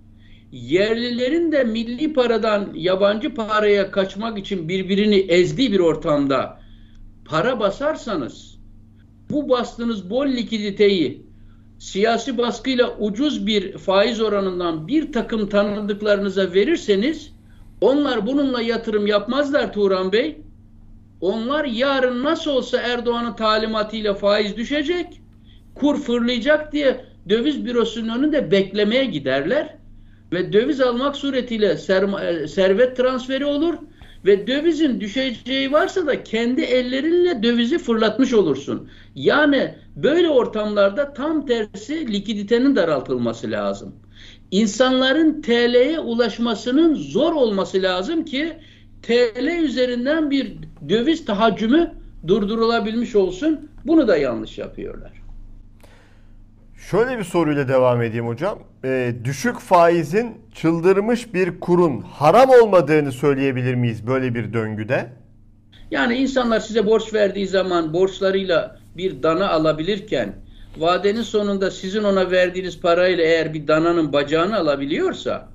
[0.53, 6.61] yerlilerin de milli paradan yabancı paraya kaçmak için birbirini ezdiği bir ortamda
[7.25, 8.54] para basarsanız
[9.31, 11.27] bu bastığınız bol likiditeyi
[11.79, 17.33] siyasi baskıyla ucuz bir faiz oranından bir takım tanıdıklarınıza verirseniz
[17.81, 20.41] onlar bununla yatırım yapmazlar Turan Bey.
[21.21, 25.21] Onlar yarın nasıl olsa Erdoğan'ın talimatıyla faiz düşecek
[25.75, 29.77] kur fırlayacak diye döviz bürosunun önünde beklemeye giderler
[30.33, 33.75] ve döviz almak suretiyle e, servet transferi olur
[34.25, 38.89] ve dövizin düşeceği varsa da kendi ellerinle dövizi fırlatmış olursun.
[39.15, 43.95] Yani böyle ortamlarda tam tersi likiditenin daraltılması lazım.
[44.51, 48.59] İnsanların TL'ye ulaşmasının zor olması lazım ki
[49.03, 50.57] TL üzerinden bir
[50.89, 51.95] döviz tahaccümü
[52.27, 53.71] durdurulabilmiş olsun.
[53.85, 55.24] Bunu da yanlış yapıyorlar.
[56.91, 58.59] Şöyle bir soruyla devam edeyim hocam.
[58.85, 65.07] Ee, düşük faizin çıldırmış bir kurun haram olmadığını söyleyebilir miyiz böyle bir döngüde?
[65.91, 70.35] Yani insanlar size borç verdiği zaman borçlarıyla bir dana alabilirken
[70.79, 75.49] vadenin sonunda sizin ona verdiğiniz parayla eğer bir dananın bacağını alabiliyorsa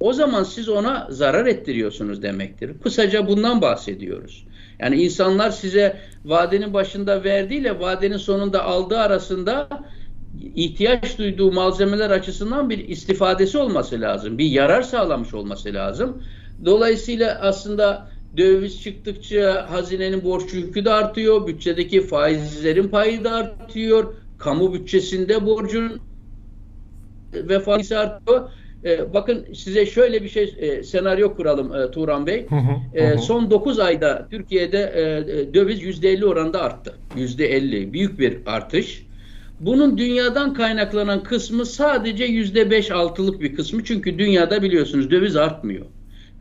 [0.00, 2.70] o zaman siz ona zarar ettiriyorsunuz demektir.
[2.82, 4.46] Kısaca bundan bahsediyoruz.
[4.78, 9.68] Yani insanlar size vadenin başında verdiğiyle vadenin sonunda aldığı arasında
[10.40, 14.38] ihtiyaç duyduğu malzemeler açısından bir istifadesi olması lazım.
[14.38, 16.22] Bir yarar sağlamış olması lazım.
[16.64, 21.46] Dolayısıyla aslında döviz çıktıkça hazinenin borç yükü de artıyor.
[21.46, 24.14] Bütçedeki faizlerin payı da artıyor.
[24.38, 26.00] Kamu bütçesinde borcun
[27.34, 28.50] ve faizi artıyor.
[28.84, 32.46] Ee, bakın size şöyle bir şey e, senaryo kuralım e, Turan Bey.
[32.48, 35.02] Hı hı, e, Son 9 ayda Türkiye'de e,
[35.40, 36.94] e, döviz %50 oranda arttı.
[37.16, 39.06] %50 büyük bir artış.
[39.66, 43.84] Bunun dünyadan kaynaklanan kısmı sadece yüzde beş altılık bir kısmı.
[43.84, 45.86] Çünkü dünyada biliyorsunuz döviz artmıyor.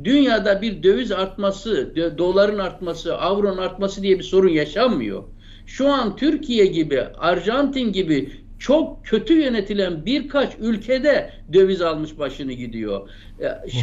[0.04, 5.24] Dünyada bir döviz artması, doların artması, avronun artması diye bir sorun yaşanmıyor.
[5.66, 13.10] Şu an Türkiye gibi, Arjantin gibi çok kötü yönetilen birkaç ülkede döviz almış başını gidiyor.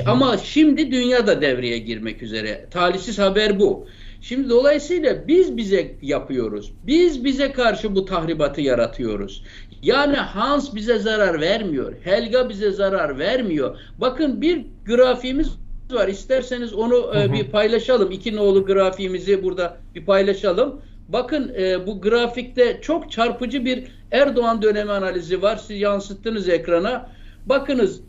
[0.07, 2.67] Ama şimdi dünya da devreye girmek üzere.
[2.71, 3.87] Talihsiz haber bu.
[4.21, 6.73] Şimdi dolayısıyla biz bize yapıyoruz.
[6.87, 9.45] Biz bize karşı bu tahribatı yaratıyoruz.
[9.83, 11.95] Yani Hans bize zarar vermiyor.
[12.05, 13.79] Helga bize zarar vermiyor.
[13.99, 15.49] Bakın bir grafiğimiz
[15.93, 16.09] var.
[16.09, 18.11] İsterseniz onu e, bir paylaşalım.
[18.11, 20.81] İki nolu grafiğimizi burada bir paylaşalım.
[21.09, 25.57] Bakın e, bu grafikte çok çarpıcı bir Erdoğan dönemi analizi var.
[25.57, 27.11] Siz yansıttınız ekrana.
[27.47, 28.01] Bakınız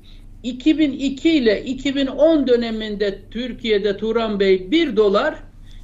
[0.44, 5.36] 2002 ile 2010 döneminde Türkiye'de Turan Bey 1 dolar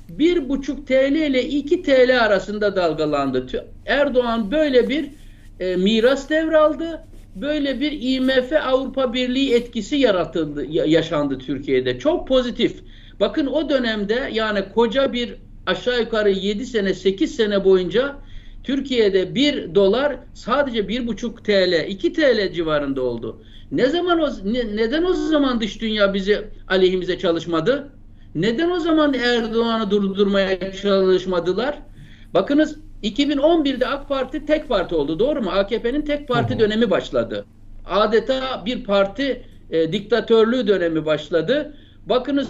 [0.09, 3.47] 1,5 TL ile 2 TL arasında dalgalandı.
[3.85, 5.11] Erdoğan böyle bir
[5.59, 7.07] e, miras devraldı.
[7.35, 11.99] Böyle bir IMF Avrupa Birliği etkisi yaratıldı, yaşandı Türkiye'de.
[11.99, 12.83] Çok pozitif.
[13.19, 18.21] Bakın o dönemde yani koca bir aşağı yukarı 7 sene 8 sene boyunca
[18.63, 23.43] Türkiye'de 1 dolar sadece 1,5 TL 2 TL civarında oldu.
[23.71, 27.96] Ne zaman o ne, neden o zaman dış dünya bizi aleyhimize çalışmadı?
[28.37, 31.79] Neden o zaman Erdoğan'ı durdurmaya çalışmadılar?
[32.33, 35.49] Bakınız 2011'de AK Parti tek parti oldu doğru mu?
[35.49, 36.59] AKP'nin tek parti hı hı.
[36.59, 37.45] dönemi başladı.
[37.85, 41.73] Adeta bir parti e, diktatörlüğü dönemi başladı.
[42.05, 42.47] Bakınız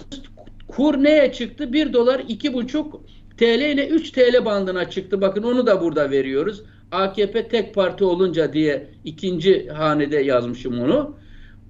[0.68, 1.72] kur neye çıktı?
[1.72, 3.00] 1 dolar 2,5
[3.38, 5.20] TL ile 3 TL bandına çıktı.
[5.20, 6.62] Bakın onu da burada veriyoruz.
[6.92, 11.16] AKP tek parti olunca diye ikinci hanede yazmışım onu.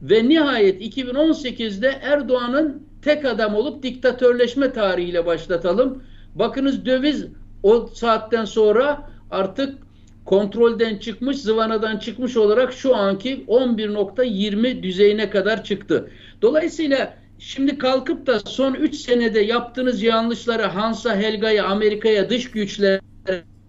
[0.02, 6.02] Ve nihayet 2018'de Erdoğan'ın tek adam olup diktatörleşme tarihiyle başlatalım.
[6.34, 7.26] Bakınız döviz
[7.62, 9.78] o saatten sonra artık
[10.24, 16.10] kontrolden çıkmış, zıvanadan çıkmış olarak şu anki 11.20 düzeyine kadar çıktı.
[16.42, 23.00] Dolayısıyla şimdi kalkıp da son 3 senede yaptığınız yanlışları Hansa, Helga'ya, Amerika'ya, dış güçlere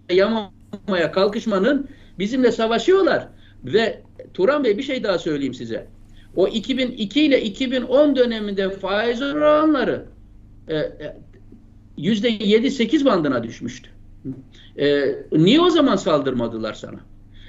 [0.09, 1.89] yamamaya kalkışmanın
[2.19, 3.27] bizimle savaşıyorlar.
[3.63, 4.01] Ve
[4.33, 5.87] Turan Bey bir şey daha söyleyeyim size.
[6.35, 10.05] O 2002 ile 2010 döneminde faiz oranları
[10.67, 11.17] e, e,
[11.97, 13.89] yüzde 7-8 bandına düşmüştü.
[14.77, 16.99] E, niye o zaman saldırmadılar sana?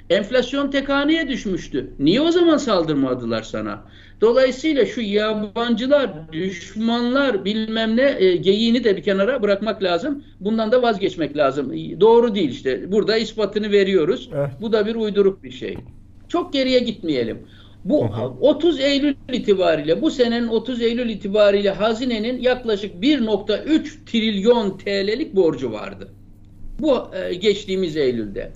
[0.09, 1.91] Enflasyon tek haneye düşmüştü.
[1.99, 3.83] Niye o zaman saldırmadılar sana?
[4.21, 10.23] Dolayısıyla şu yabancılar, düşmanlar bilmem ne e, geyiğini de bir kenara bırakmak lazım.
[10.39, 11.73] Bundan da vazgeçmek lazım.
[12.01, 12.91] Doğru değil işte.
[12.91, 14.29] Burada ispatını veriyoruz.
[14.33, 14.49] Evet.
[14.61, 15.77] Bu da bir uyduruk bir şey.
[16.27, 17.39] Çok geriye gitmeyelim.
[17.85, 18.21] Bu hı.
[18.41, 26.07] 30 Eylül itibariyle bu senenin 30 Eylül itibariyle hazinenin yaklaşık 1.3 trilyon TL'lik borcu vardı.
[26.79, 28.51] Bu e, geçtiğimiz Eylül'de.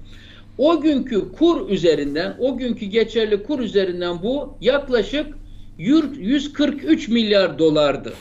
[0.57, 5.27] O günkü kur üzerinden, o günkü geçerli kur üzerinden bu yaklaşık
[5.77, 8.13] 143 milyar dolardı.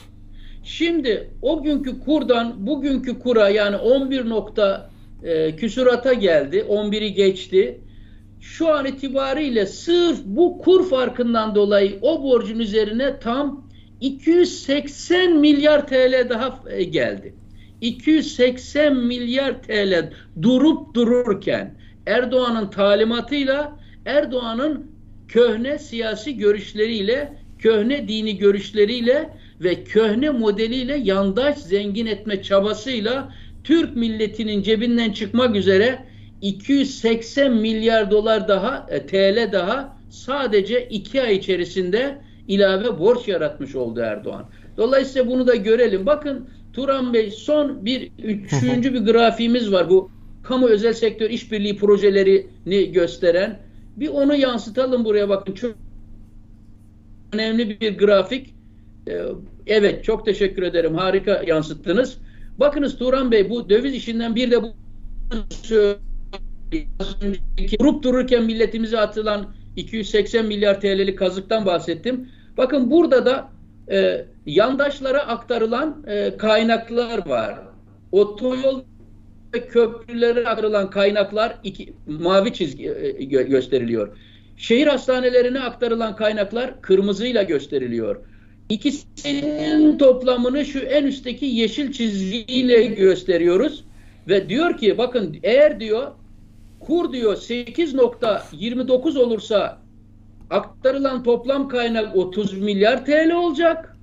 [0.64, 4.90] Şimdi o günkü kurdan bugünkü kura yani 11 nokta
[5.22, 6.64] e, küsurata geldi.
[6.68, 7.80] 11'i geçti
[8.44, 13.68] şu an itibariyle sırf bu kur farkından dolayı o borcun üzerine tam
[14.00, 17.34] 280 milyar TL daha e, geldi.
[17.80, 20.10] 280 milyar TL
[20.42, 21.74] durup dururken
[22.06, 24.90] Erdoğan'ın talimatıyla Erdoğan'ın
[25.28, 29.30] köhne siyasi görüşleriyle, köhne dini görüşleriyle
[29.60, 33.32] ve köhne modeliyle yandaş zengin etme çabasıyla
[33.64, 36.13] Türk milletinin cebinden çıkmak üzere
[36.44, 44.00] 280 milyar dolar daha e, TL daha sadece iki ay içerisinde ilave borç yaratmış oldu
[44.00, 44.44] Erdoğan.
[44.76, 46.06] Dolayısıyla bunu da görelim.
[46.06, 49.90] Bakın Turan Bey son bir üçüncü bir grafiğimiz var.
[49.90, 50.10] Bu
[50.42, 53.60] kamu özel sektör işbirliği projelerini gösteren.
[53.96, 55.54] Bir onu yansıtalım buraya bakın.
[55.54, 55.74] Çok
[57.32, 58.54] önemli bir grafik.
[59.08, 59.22] Ee,
[59.66, 60.94] evet çok teşekkür ederim.
[60.94, 62.18] Harika yansıttınız.
[62.58, 64.68] Bakınız Turan Bey bu döviz işinden bir de bu
[67.78, 72.28] durup dururken milletimize atılan 280 milyar TL'lik kazıktan bahsettim.
[72.56, 73.48] Bakın burada da
[73.90, 77.58] e, yandaşlara aktarılan e, kaynaklar var.
[78.12, 78.80] Otoyol
[79.54, 84.16] ve köprülere aktarılan kaynaklar iki, mavi çizgi e, gö gösteriliyor.
[84.56, 88.16] Şehir hastanelerine aktarılan kaynaklar kırmızıyla gösteriliyor.
[88.68, 93.84] İkisinin toplamını şu en üstteki yeşil çizgiyle gösteriyoruz.
[94.28, 96.12] Ve diyor ki bakın eğer diyor
[96.86, 99.78] kur diyor 8.29 olursa
[100.50, 103.96] aktarılan toplam kaynak 30 milyar TL olacak.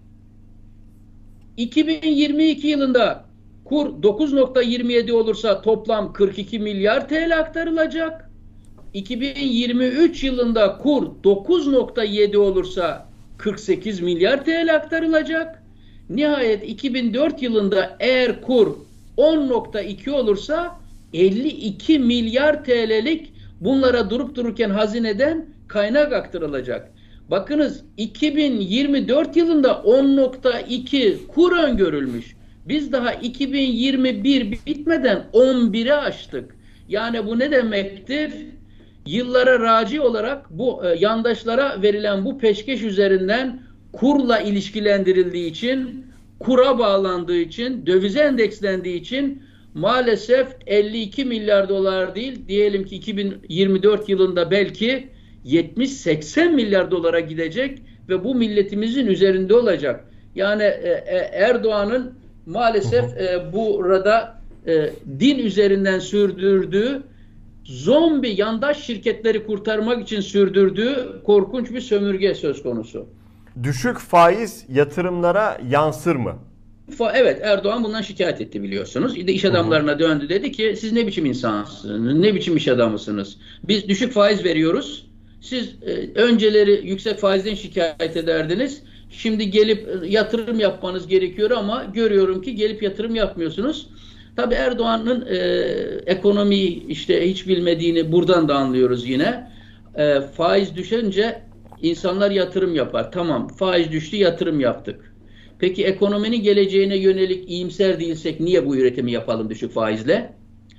[1.57, 3.25] 2022 yılında
[3.65, 8.29] kur 9.27 olursa toplam 42 milyar TL aktarılacak.
[8.93, 15.63] 2023 yılında kur 9.7 olursa 48 milyar TL aktarılacak.
[16.09, 18.75] Nihayet 2004 yılında eğer kur
[19.17, 20.80] 10.2 olursa
[21.13, 26.91] 52 milyar TL'lik bunlara durup dururken hazineden kaynak aktarılacak.
[27.31, 32.35] Bakınız 2024 yılında 10.2 kur öngörülmüş.
[32.65, 36.55] Biz daha 2021 bitmeden 11'e açtık.
[36.89, 38.33] Yani bu ne demektir?
[39.05, 43.59] Yıllara raci olarak bu e, yandaşlara verilen bu peşkeş üzerinden
[43.93, 46.05] kurla ilişkilendirildiği için,
[46.39, 54.51] kura bağlandığı için, dövize endekslendiği için maalesef 52 milyar dolar değil, diyelim ki 2024 yılında
[54.51, 55.09] belki
[55.45, 60.05] 70-80 milyar dolara gidecek ve bu milletimizin üzerinde olacak.
[60.35, 62.13] Yani e, e, Erdoğan'ın
[62.45, 67.03] maalesef e, burada e, din üzerinden sürdürdüğü
[67.63, 73.05] zombi yandaş şirketleri kurtarmak için sürdürdüğü korkunç bir sömürge söz konusu.
[73.63, 76.35] Düşük faiz yatırımlara yansır mı?
[77.13, 79.27] Evet Erdoğan bundan şikayet etti biliyorsunuz.
[79.27, 83.37] De iş adamlarına döndü dedi ki siz ne biçim insansınız, ne biçim iş adamısınız?
[83.63, 85.05] Biz düşük faiz veriyoruz.
[85.41, 88.81] Siz e, önceleri yüksek faizden şikayet ederdiniz.
[89.09, 93.89] Şimdi gelip e, yatırım yapmanız gerekiyor ama görüyorum ki gelip yatırım yapmıyorsunuz.
[94.35, 95.37] Tabi Erdoğan'ın e,
[96.05, 99.51] ekonomiyi işte hiç bilmediğini buradan da anlıyoruz yine.
[99.95, 101.41] E, faiz düşünce
[101.81, 103.11] insanlar yatırım yapar.
[103.11, 105.10] Tamam faiz düştü yatırım yaptık.
[105.61, 110.33] Peki ekonominin geleceğine yönelik iyimser değilsek niye bu üretimi yapalım düşük faizle?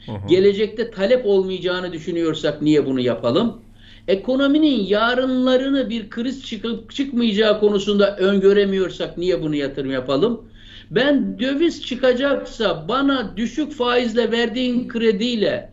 [0.07, 0.29] Hı hı.
[0.29, 3.61] Gelecekte talep olmayacağını düşünüyorsak niye bunu yapalım?
[4.09, 10.45] Ekonominin yarınlarını bir kriz çıkıp çıkmayacağı konusunda öngöremiyorsak niye bunu yatırım yapalım?
[10.91, 15.73] Ben döviz çıkacaksa bana düşük faizle verdiğin krediyle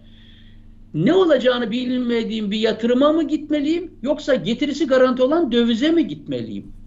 [0.94, 6.79] ne olacağını bilmediğim bir yatırıma mı gitmeliyim yoksa getirisi garanti olan dövize mi gitmeliyim?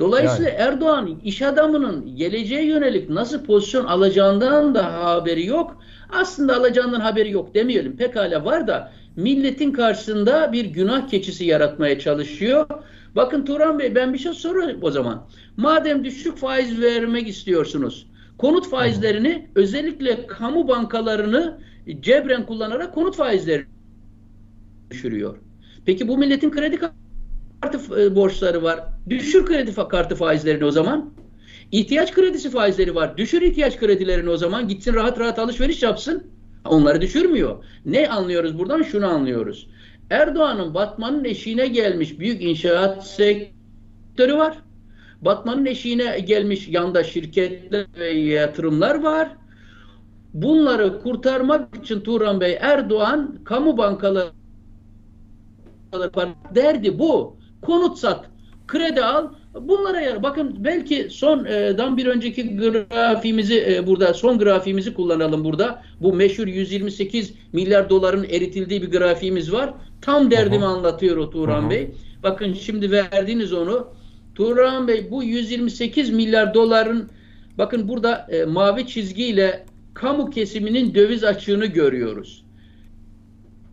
[0.00, 0.60] Dolayısıyla yani.
[0.60, 5.82] Erdoğan iş adamının geleceğe yönelik nasıl pozisyon alacağından da haberi yok.
[6.08, 7.96] Aslında alacağından haberi yok demeyelim.
[7.96, 12.66] Pekala var da milletin karşısında bir günah keçisi yaratmaya çalışıyor.
[13.16, 15.26] Bakın Turan Bey ben bir şey soruyorum o zaman.
[15.56, 18.06] Madem düşük faiz vermek istiyorsunuz,
[18.38, 21.60] konut faizlerini özellikle kamu bankalarını
[22.00, 23.66] cebren kullanarak konut faizleri
[24.90, 25.36] düşürüyor.
[25.86, 26.78] Peki bu milletin kredi
[27.60, 28.80] kartı e, borçları var.
[29.08, 31.10] Düşür kredi kartı faizlerini o zaman.
[31.72, 33.16] İhtiyaç kredisi faizleri var.
[33.16, 34.68] Düşür ihtiyaç kredilerini o zaman.
[34.68, 36.26] Gitsin rahat rahat alışveriş yapsın.
[36.64, 37.64] Onları düşürmüyor.
[37.84, 38.82] Ne anlıyoruz buradan?
[38.82, 39.68] Şunu anlıyoruz.
[40.10, 44.58] Erdoğan'ın Batman'ın eşiğine gelmiş büyük inşaat sektörü var.
[45.22, 49.30] Batman'ın eşiğine gelmiş yanda şirketler ve yatırımlar var.
[50.34, 54.30] Bunları kurtarmak için Turan Bey Erdoğan kamu bankaları
[56.54, 57.39] derdi bu.
[57.62, 58.24] Konut sat,
[58.66, 60.22] kredi al, Bunlara yer.
[60.22, 65.82] Bakın belki sondan bir önceki grafiğimizi e, burada son grafiğimizi kullanalım burada.
[66.00, 69.74] Bu meşhur 128 milyar doların eritildiği bir grafiğimiz var.
[70.02, 70.72] Tam derdimi Aha.
[70.72, 71.70] anlatıyor o Turan Aha.
[71.70, 71.90] Bey.
[72.22, 73.88] Bakın şimdi verdiğiniz onu.
[74.34, 77.08] Turan Bey bu 128 milyar doların
[77.58, 82.44] bakın burada e, mavi çizgiyle kamu kesiminin döviz açığını görüyoruz.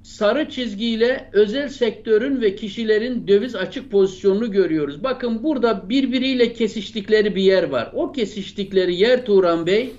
[0.08, 5.03] Sarı çizgiyle özel sektörün ve kişilerin döviz açık pozisyonunu görüyoruz.
[5.03, 7.91] Bakın burada birbiriyle kesiştikleri bir yer var.
[7.93, 9.91] O kesiştikleri yer Turan Bey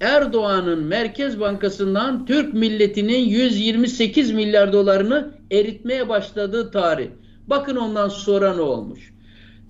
[0.00, 7.08] Erdoğan'ın Merkez Bankası'ndan Türk milletinin 128 milyar dolarını eritmeye başladığı tarih.
[7.46, 9.12] Bakın ondan sonra ne olmuş?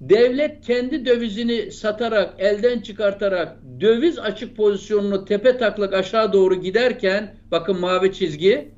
[0.00, 7.80] Devlet kendi dövizini satarak, elden çıkartarak döviz açık pozisyonunu tepe taklak aşağı doğru giderken, bakın
[7.80, 8.72] mavi çizgi,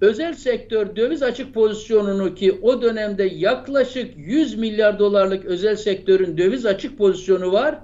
[0.00, 6.66] özel sektör döviz açık pozisyonunu ki o dönemde yaklaşık 100 milyar dolarlık özel sektörün döviz
[6.66, 7.78] açık pozisyonu var.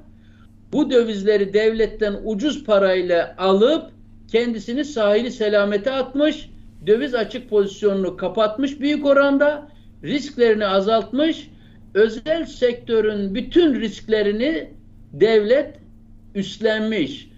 [0.73, 3.91] Bu dövizleri devletten ucuz parayla alıp
[4.33, 6.51] kendisini sahili selamete atmış,
[6.87, 9.69] döviz açık pozisyonunu kapatmış büyük oranda,
[10.05, 11.51] risklerini azaltmış,
[11.95, 14.71] özel sektörün bütün risklerini
[15.13, 15.77] devlet
[16.35, 17.29] üstlenmiş.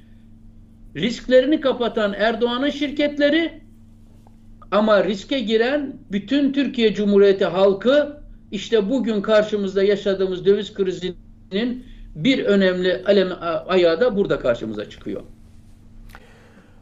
[0.97, 3.64] Risklerini kapatan Erdoğan'ın şirketleri
[4.75, 8.17] ama riske giren bütün Türkiye Cumhuriyeti halkı
[8.51, 13.29] işte bugün karşımızda yaşadığımız döviz krizinin bir önemli alem,
[13.69, 15.23] ayağı da burada karşımıza çıkıyor.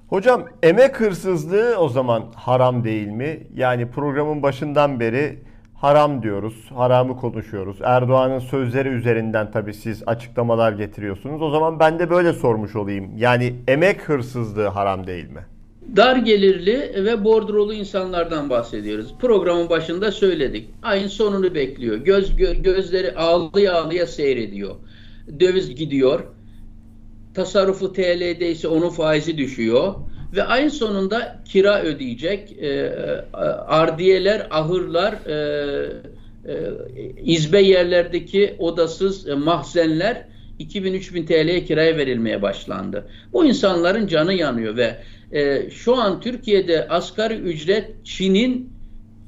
[0.08, 3.46] Hocam emek hırsızlığı o zaman haram değil mi?
[3.54, 5.38] Yani programın başından beri
[5.74, 7.76] haram diyoruz, haramı konuşuyoruz.
[7.82, 11.42] Erdoğan'ın sözleri üzerinden tabii siz açıklamalar getiriyorsunuz.
[11.42, 13.16] O zaman ben de böyle sormuş olayım.
[13.16, 15.51] Yani emek hırsızlığı haram değil mi?
[15.96, 19.14] Dar gelirli ve bordrolu insanlardan bahsediyoruz.
[19.20, 20.68] Programın başında söyledik.
[20.82, 21.96] Ayın sonunu bekliyor.
[21.96, 24.76] Göz gö, gözleri ağlıya ağlıya seyrediyor.
[25.40, 26.20] Döviz gidiyor.
[27.34, 29.94] Tasarrufu TL'de ise onun faizi düşüyor
[30.36, 32.62] ve ayın sonunda kira ödeyecek.
[32.62, 32.92] E,
[33.66, 36.02] ardiyeler, ahırlar, e,
[36.46, 36.54] e,
[37.24, 40.26] izbe yerlerdeki odasız e, mahzenler
[40.60, 43.06] 2000-3000 TL'ye kiraya verilmeye başlandı.
[43.32, 44.96] Bu insanların canı yanıyor ve
[45.32, 48.72] e, şu an Türkiye'de asgari ücret Çin'in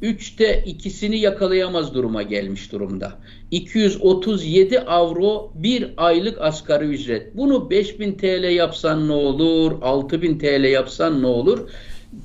[0.02, 3.18] üçte ikisini yakalayamaz duruma gelmiş durumda.
[3.50, 7.36] 237 avro bir aylık asgari ücret.
[7.36, 11.68] Bunu 5000 TL yapsan ne olur, 6000 TL yapsan ne olur?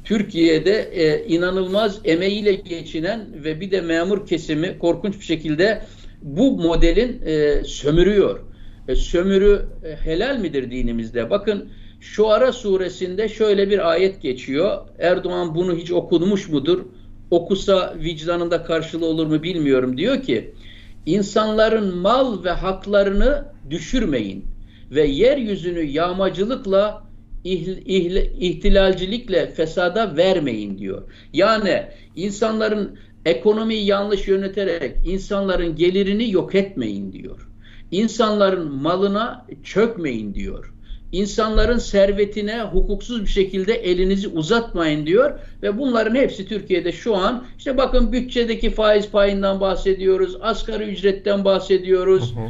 [0.03, 5.82] Türkiye'de e, inanılmaz emeğiyle geçinen ve bir de memur kesimi korkunç bir şekilde
[6.21, 8.39] bu modelin e, sömürüyor.
[8.88, 11.30] E, sömürü e, helal midir dinimizde?
[11.30, 11.69] Bakın
[11.99, 14.77] şu ara suresinde şöyle bir ayet geçiyor.
[14.99, 16.85] Erdoğan bunu hiç okumuş mudur?
[17.31, 19.97] Okusa vicdanında karşılığı olur mu bilmiyorum.
[19.97, 20.53] Diyor ki
[21.05, 24.45] insanların mal ve haklarını düşürmeyin
[24.91, 27.03] ve yeryüzünü yağmacılıkla
[27.43, 31.03] ihtilalcilikle fesada vermeyin diyor.
[31.33, 31.83] Yani
[32.15, 37.49] insanların ekonomiyi yanlış yöneterek insanların gelirini yok etmeyin diyor.
[37.91, 40.73] İnsanların malına çökmeyin diyor
[41.12, 47.78] insanların servetine hukuksuz bir şekilde elinizi uzatmayın diyor ve bunların hepsi Türkiye'de şu an işte
[47.78, 52.36] bakın bütçedeki faiz payından bahsediyoruz, asgari ücretten bahsediyoruz.
[52.36, 52.49] Hı hı.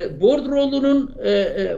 [0.00, 1.76] E, bordrolunun e, e,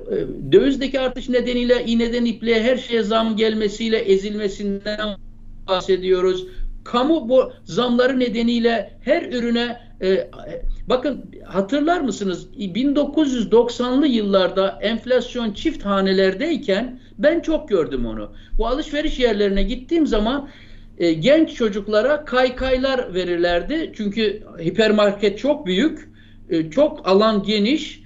[0.52, 5.16] dövizdeki artış nedeniyle iğneden ipliğe her şeye zam gelmesiyle ezilmesinden
[5.68, 6.46] bahsediyoruz.
[6.84, 10.28] Kamu bu zamları nedeniyle her ürüne e,
[10.90, 18.32] bakın hatırlar mısınız 1990'lı yıllarda enflasyon çift hanelerdeyken ben çok gördüm onu.
[18.58, 20.48] Bu alışveriş yerlerine gittiğim zaman
[20.98, 23.92] e, genç çocuklara kaykaylar verirlerdi.
[23.96, 26.10] Çünkü hipermarket çok büyük,
[26.50, 27.99] e, çok alan geniş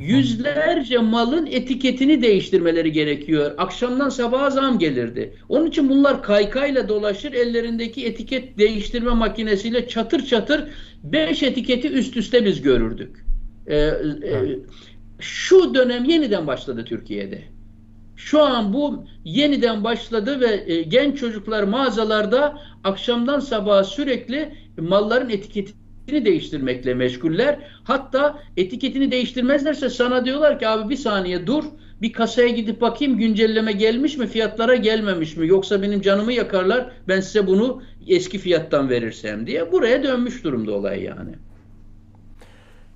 [0.00, 3.54] yüzlerce malın etiketini değiştirmeleri gerekiyor.
[3.58, 5.34] Akşamdan sabaha zam gelirdi.
[5.48, 10.68] Onun için bunlar kaykayla dolaşır ellerindeki etiket değiştirme makinesiyle çatır çatır
[11.04, 13.24] beş etiketi üst üste biz görürdük.
[13.66, 14.58] Ee, e,
[15.20, 17.42] şu dönem yeniden başladı Türkiye'de.
[18.16, 25.72] Şu an bu yeniden başladı ve e, genç çocuklar mağazalarda akşamdan sabaha sürekli malların etiketi
[26.04, 27.58] etiketini değiştirmekle meşguller.
[27.84, 31.64] Hatta etiketini değiştirmezlerse sana diyorlar ki abi bir saniye dur
[32.02, 37.20] bir kasaya gidip bakayım güncelleme gelmiş mi fiyatlara gelmemiş mi yoksa benim canımı yakarlar ben
[37.20, 41.30] size bunu eski fiyattan verirsem diye buraya dönmüş durumda olay yani.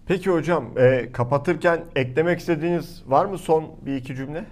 [0.07, 4.45] Peki hocam e, kapatırken eklemek istediğiniz var mı son bir iki cümle?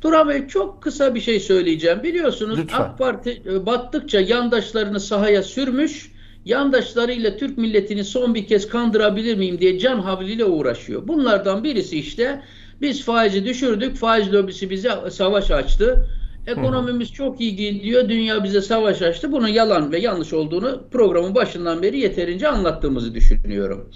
[0.00, 2.02] Turan Bey çok kısa bir şey söyleyeceğim.
[2.02, 2.80] Biliyorsunuz Lütfen.
[2.80, 6.11] AK Parti e, battıkça yandaşlarını sahaya sürmüş
[6.44, 11.08] yandaşlarıyla Türk milletini son bir kez kandırabilir miyim diye can havliyle uğraşıyor.
[11.08, 12.42] Bunlardan birisi işte
[12.80, 16.08] biz faizi düşürdük, faiz lobisi bize savaş açtı.
[16.46, 19.32] Ekonomimiz çok iyi gidiyor, dünya bize savaş açtı.
[19.32, 23.90] Bunun yalan ve yanlış olduğunu programın başından beri yeterince anlattığımızı düşünüyorum.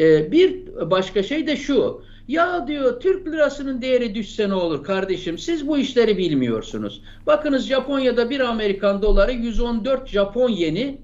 [0.00, 5.38] Ee, bir başka şey de şu, Ya diyor Türk lirasının değeri düşse ne olur kardeşim?
[5.38, 7.02] Siz bu işleri bilmiyorsunuz.
[7.26, 10.98] Bakınız Japonya'da bir Amerikan doları 114 Japon yeni.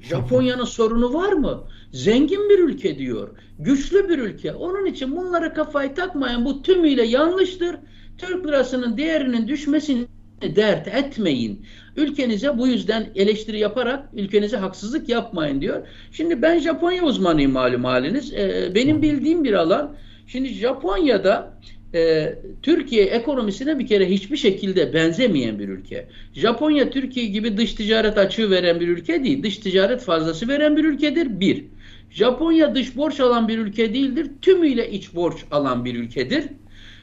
[0.00, 1.64] Japonya'nın sorunu var mı?
[1.92, 3.28] Zengin bir ülke diyor.
[3.58, 4.52] Güçlü bir ülke.
[4.52, 7.76] Onun için bunlara kafayı takmayan bu tümüyle yanlıştır.
[8.18, 10.06] Türk lirasının değerinin düşmesini
[10.42, 11.66] dert etmeyin.
[11.96, 15.86] Ülkenize bu yüzden eleştiri yaparak ülkenize haksızlık yapmayın diyor.
[16.12, 18.32] Şimdi ben Japonya uzmanıyım malum haliniz.
[18.32, 19.96] Ee, benim bildiğim bir alan.
[20.26, 21.58] Şimdi Japonya'da
[21.94, 26.06] e, Türkiye ekonomisine bir kere hiçbir şekilde benzemeyen bir ülke.
[26.34, 29.42] Japonya Türkiye gibi dış ticaret açığı veren bir ülke değil.
[29.42, 31.40] Dış ticaret fazlası veren bir ülkedir.
[31.40, 31.64] Bir.
[32.10, 34.26] Japonya dış borç alan bir ülke değildir.
[34.42, 36.44] Tümüyle iç borç alan bir ülkedir.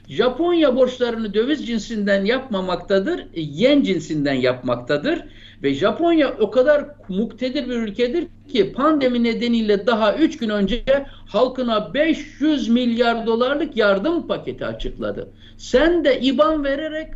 [0.08, 5.24] Japonya borçlarını döviz cinsinden yapmamaktadır, yen cinsinden yapmaktadır.
[5.64, 10.84] Ve Japonya o kadar muktedir bir ülkedir ki pandemi nedeniyle daha 3 gün önce
[11.28, 15.30] halkına 500 milyar dolarlık yardım paketi açıkladı.
[15.58, 17.08] Sen de IBAN vererek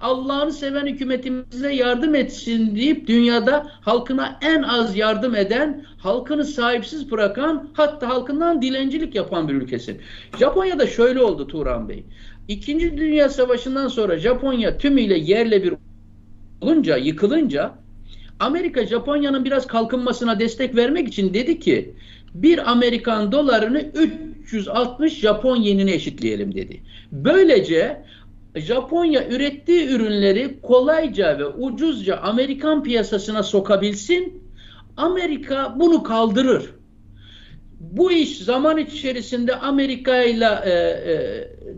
[0.00, 7.68] Allah'ını seven hükümetimize yardım etsin deyip dünyada halkına en az yardım eden, halkını sahipsiz bırakan,
[7.72, 10.00] hatta halkından dilencilik yapan bir ülkesin.
[10.38, 12.04] Japonya'da şöyle oldu Turan Bey.
[12.48, 15.74] İkinci Dünya Savaşı'ndan sonra Japonya tümüyle yerle bir
[16.60, 17.74] olunca, yıkılınca
[18.40, 21.94] Amerika Japonya'nın biraz kalkınmasına destek vermek için dedi ki
[22.34, 23.90] bir Amerikan dolarını
[24.42, 26.80] 360 Japon yenine eşitleyelim dedi.
[27.12, 28.02] Böylece
[28.56, 34.42] Japonya ürettiği ürünleri kolayca ve ucuzca Amerikan piyasasına sokabilsin.
[34.96, 36.70] Amerika bunu kaldırır.
[37.80, 40.46] Bu iş zaman içerisinde Amerika ile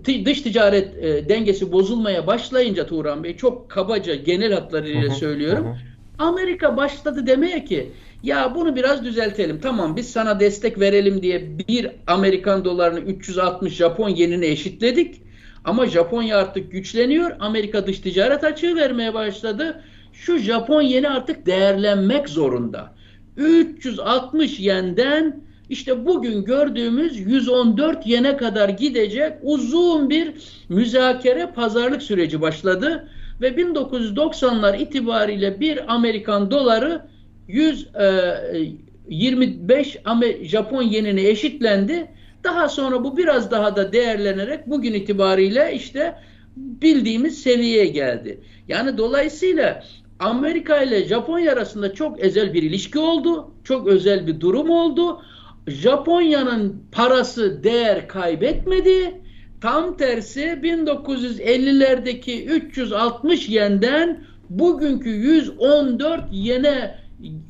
[0.07, 5.65] e, dış ticaret e, dengesi bozulmaya başlayınca Turan Bey çok kabaca genel hatlarıyla söylüyorum.
[5.67, 5.77] Hı hı.
[6.19, 7.93] Amerika başladı demeye ki
[8.23, 9.61] ya bunu biraz düzeltelim.
[9.61, 15.23] Tamam biz sana destek verelim diye bir Amerikan dolarını 360 Japon yenine eşitledik.
[15.65, 17.37] Ama Japonya artık güçleniyor.
[17.41, 19.83] Amerika dış ticaret açığı vermeye başladı.
[20.13, 22.95] Şu Japon yeni artık değerlenmek zorunda.
[23.37, 30.33] 360 yenden işte bugün gördüğümüz 114 yene kadar gidecek uzun bir
[30.69, 33.09] müzakere pazarlık süreci başladı
[33.41, 37.03] ve 1990'lar itibariyle bir Amerikan doları
[37.49, 40.01] 125 e,
[40.45, 42.09] Japon yenine eşitlendi
[42.45, 46.15] daha sonra bu biraz daha da değerlenerek bugün itibariyle işte
[46.57, 48.41] bildiğimiz seviyeye geldi.
[48.69, 49.85] Yani dolayısıyla
[50.19, 53.51] Amerika ile Japonya arasında çok özel bir ilişki oldu.
[53.65, 55.23] Çok özel bir durum oldu.
[55.67, 59.21] Japonya'nın parası değer kaybetmedi.
[59.61, 66.99] Tam tersi 1950'lerdeki 360 yenden bugünkü 114 yene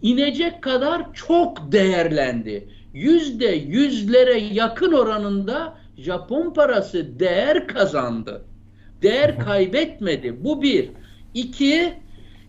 [0.03, 8.45] inecek kadar çok değerlendi yüzde yüzlere yakın oranında Japon parası değer kazandı.
[9.03, 10.45] Değer kaybetmedi.
[10.45, 10.89] Bu bir.
[11.35, 11.93] İki,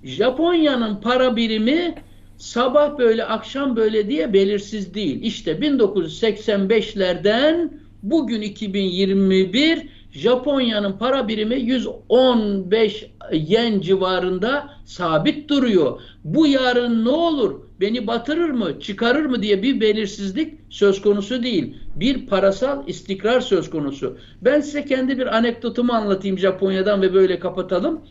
[0.04, 1.96] Japonya'nın para birimi
[2.38, 5.24] sabah böyle akşam böyle diye belirsiz değil.
[5.24, 7.70] İşte 1985'lerden
[8.04, 16.02] bugün 2021 Japonya'nın para birimi 115 yen civarında sabit duruyor.
[16.24, 17.62] Bu yarın ne olur?
[17.80, 21.78] Beni batırır mı, çıkarır mı diye bir belirsizlik söz konusu değil.
[21.96, 24.18] Bir parasal istikrar söz konusu.
[24.42, 28.02] Ben size kendi bir anekdotumu anlatayım Japonya'dan ve böyle kapatalım.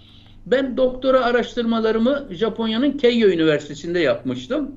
[0.46, 4.76] Ben doktora araştırmalarımı Japonya'nın Keio Üniversitesi'nde yapmıştım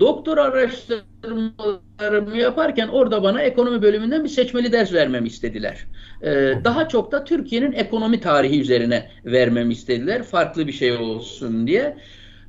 [0.00, 5.86] doktor araştırmalarımı yaparken orada bana ekonomi bölümünden bir seçmeli ders vermemi istediler.
[6.22, 10.22] Ee, daha çok da Türkiye'nin ekonomi tarihi üzerine vermemi istediler.
[10.22, 11.96] Farklı bir şey olsun diye.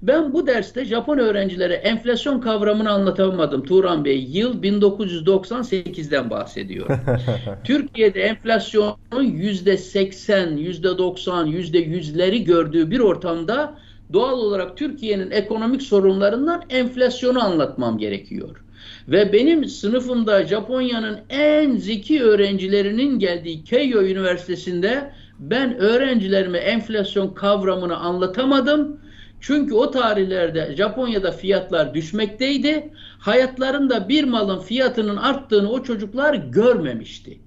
[0.01, 4.27] Ben bu derste Japon öğrencilere enflasyon kavramını anlatamadım Turan Bey.
[4.31, 6.87] Yıl 1998'den bahsediyor.
[7.63, 13.77] Türkiye'de enflasyonun yüzde 80, yüzde 90, yüzde yüzleri gördüğü bir ortamda
[14.13, 18.61] doğal olarak Türkiye'nin ekonomik sorunlarından enflasyonu anlatmam gerekiyor.
[19.07, 28.99] Ve benim sınıfımda Japonya'nın en zeki öğrencilerinin geldiği Keio Üniversitesi'nde ben öğrencilerime enflasyon kavramını anlatamadım.
[29.41, 32.89] Çünkü o tarihlerde Japonya'da fiyatlar düşmekteydi.
[33.19, 37.44] Hayatlarında bir malın fiyatının arttığını o çocuklar görmemişti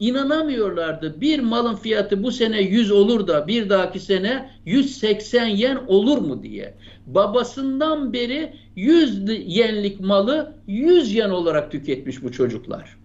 [0.00, 1.20] inanamıyorlardı.
[1.20, 6.42] Bir malın fiyatı bu sene 100 olur da bir dahaki sene 180 yen olur mu
[6.42, 6.74] diye.
[7.06, 12.96] Babasından beri 100 yenlik malı 100 yen olarak tüketmiş bu çocuklar.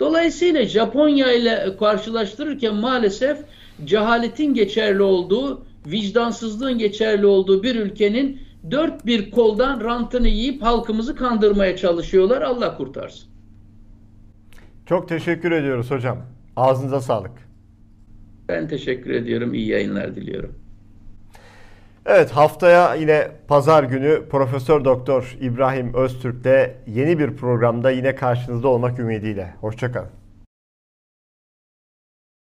[0.00, 3.38] Dolayısıyla Japonya ile karşılaştırırken maalesef
[3.84, 11.76] cehaletin geçerli olduğu, vicdansızlığın geçerli olduğu bir ülkenin dört bir koldan rantını yiyip halkımızı kandırmaya
[11.76, 12.42] çalışıyorlar.
[12.42, 13.35] Allah kurtarsın.
[14.86, 16.18] Çok teşekkür ediyoruz hocam.
[16.56, 17.32] Ağzınıza sağlık.
[18.48, 19.54] Ben teşekkür ediyorum.
[19.54, 20.54] İyi yayınlar diliyorum.
[22.06, 28.98] Evet haftaya yine pazar günü Profesör Doktor İbrahim Öztürk'le yeni bir programda yine karşınızda olmak
[28.98, 29.54] ümidiyle.
[29.60, 30.10] Hoşçakalın.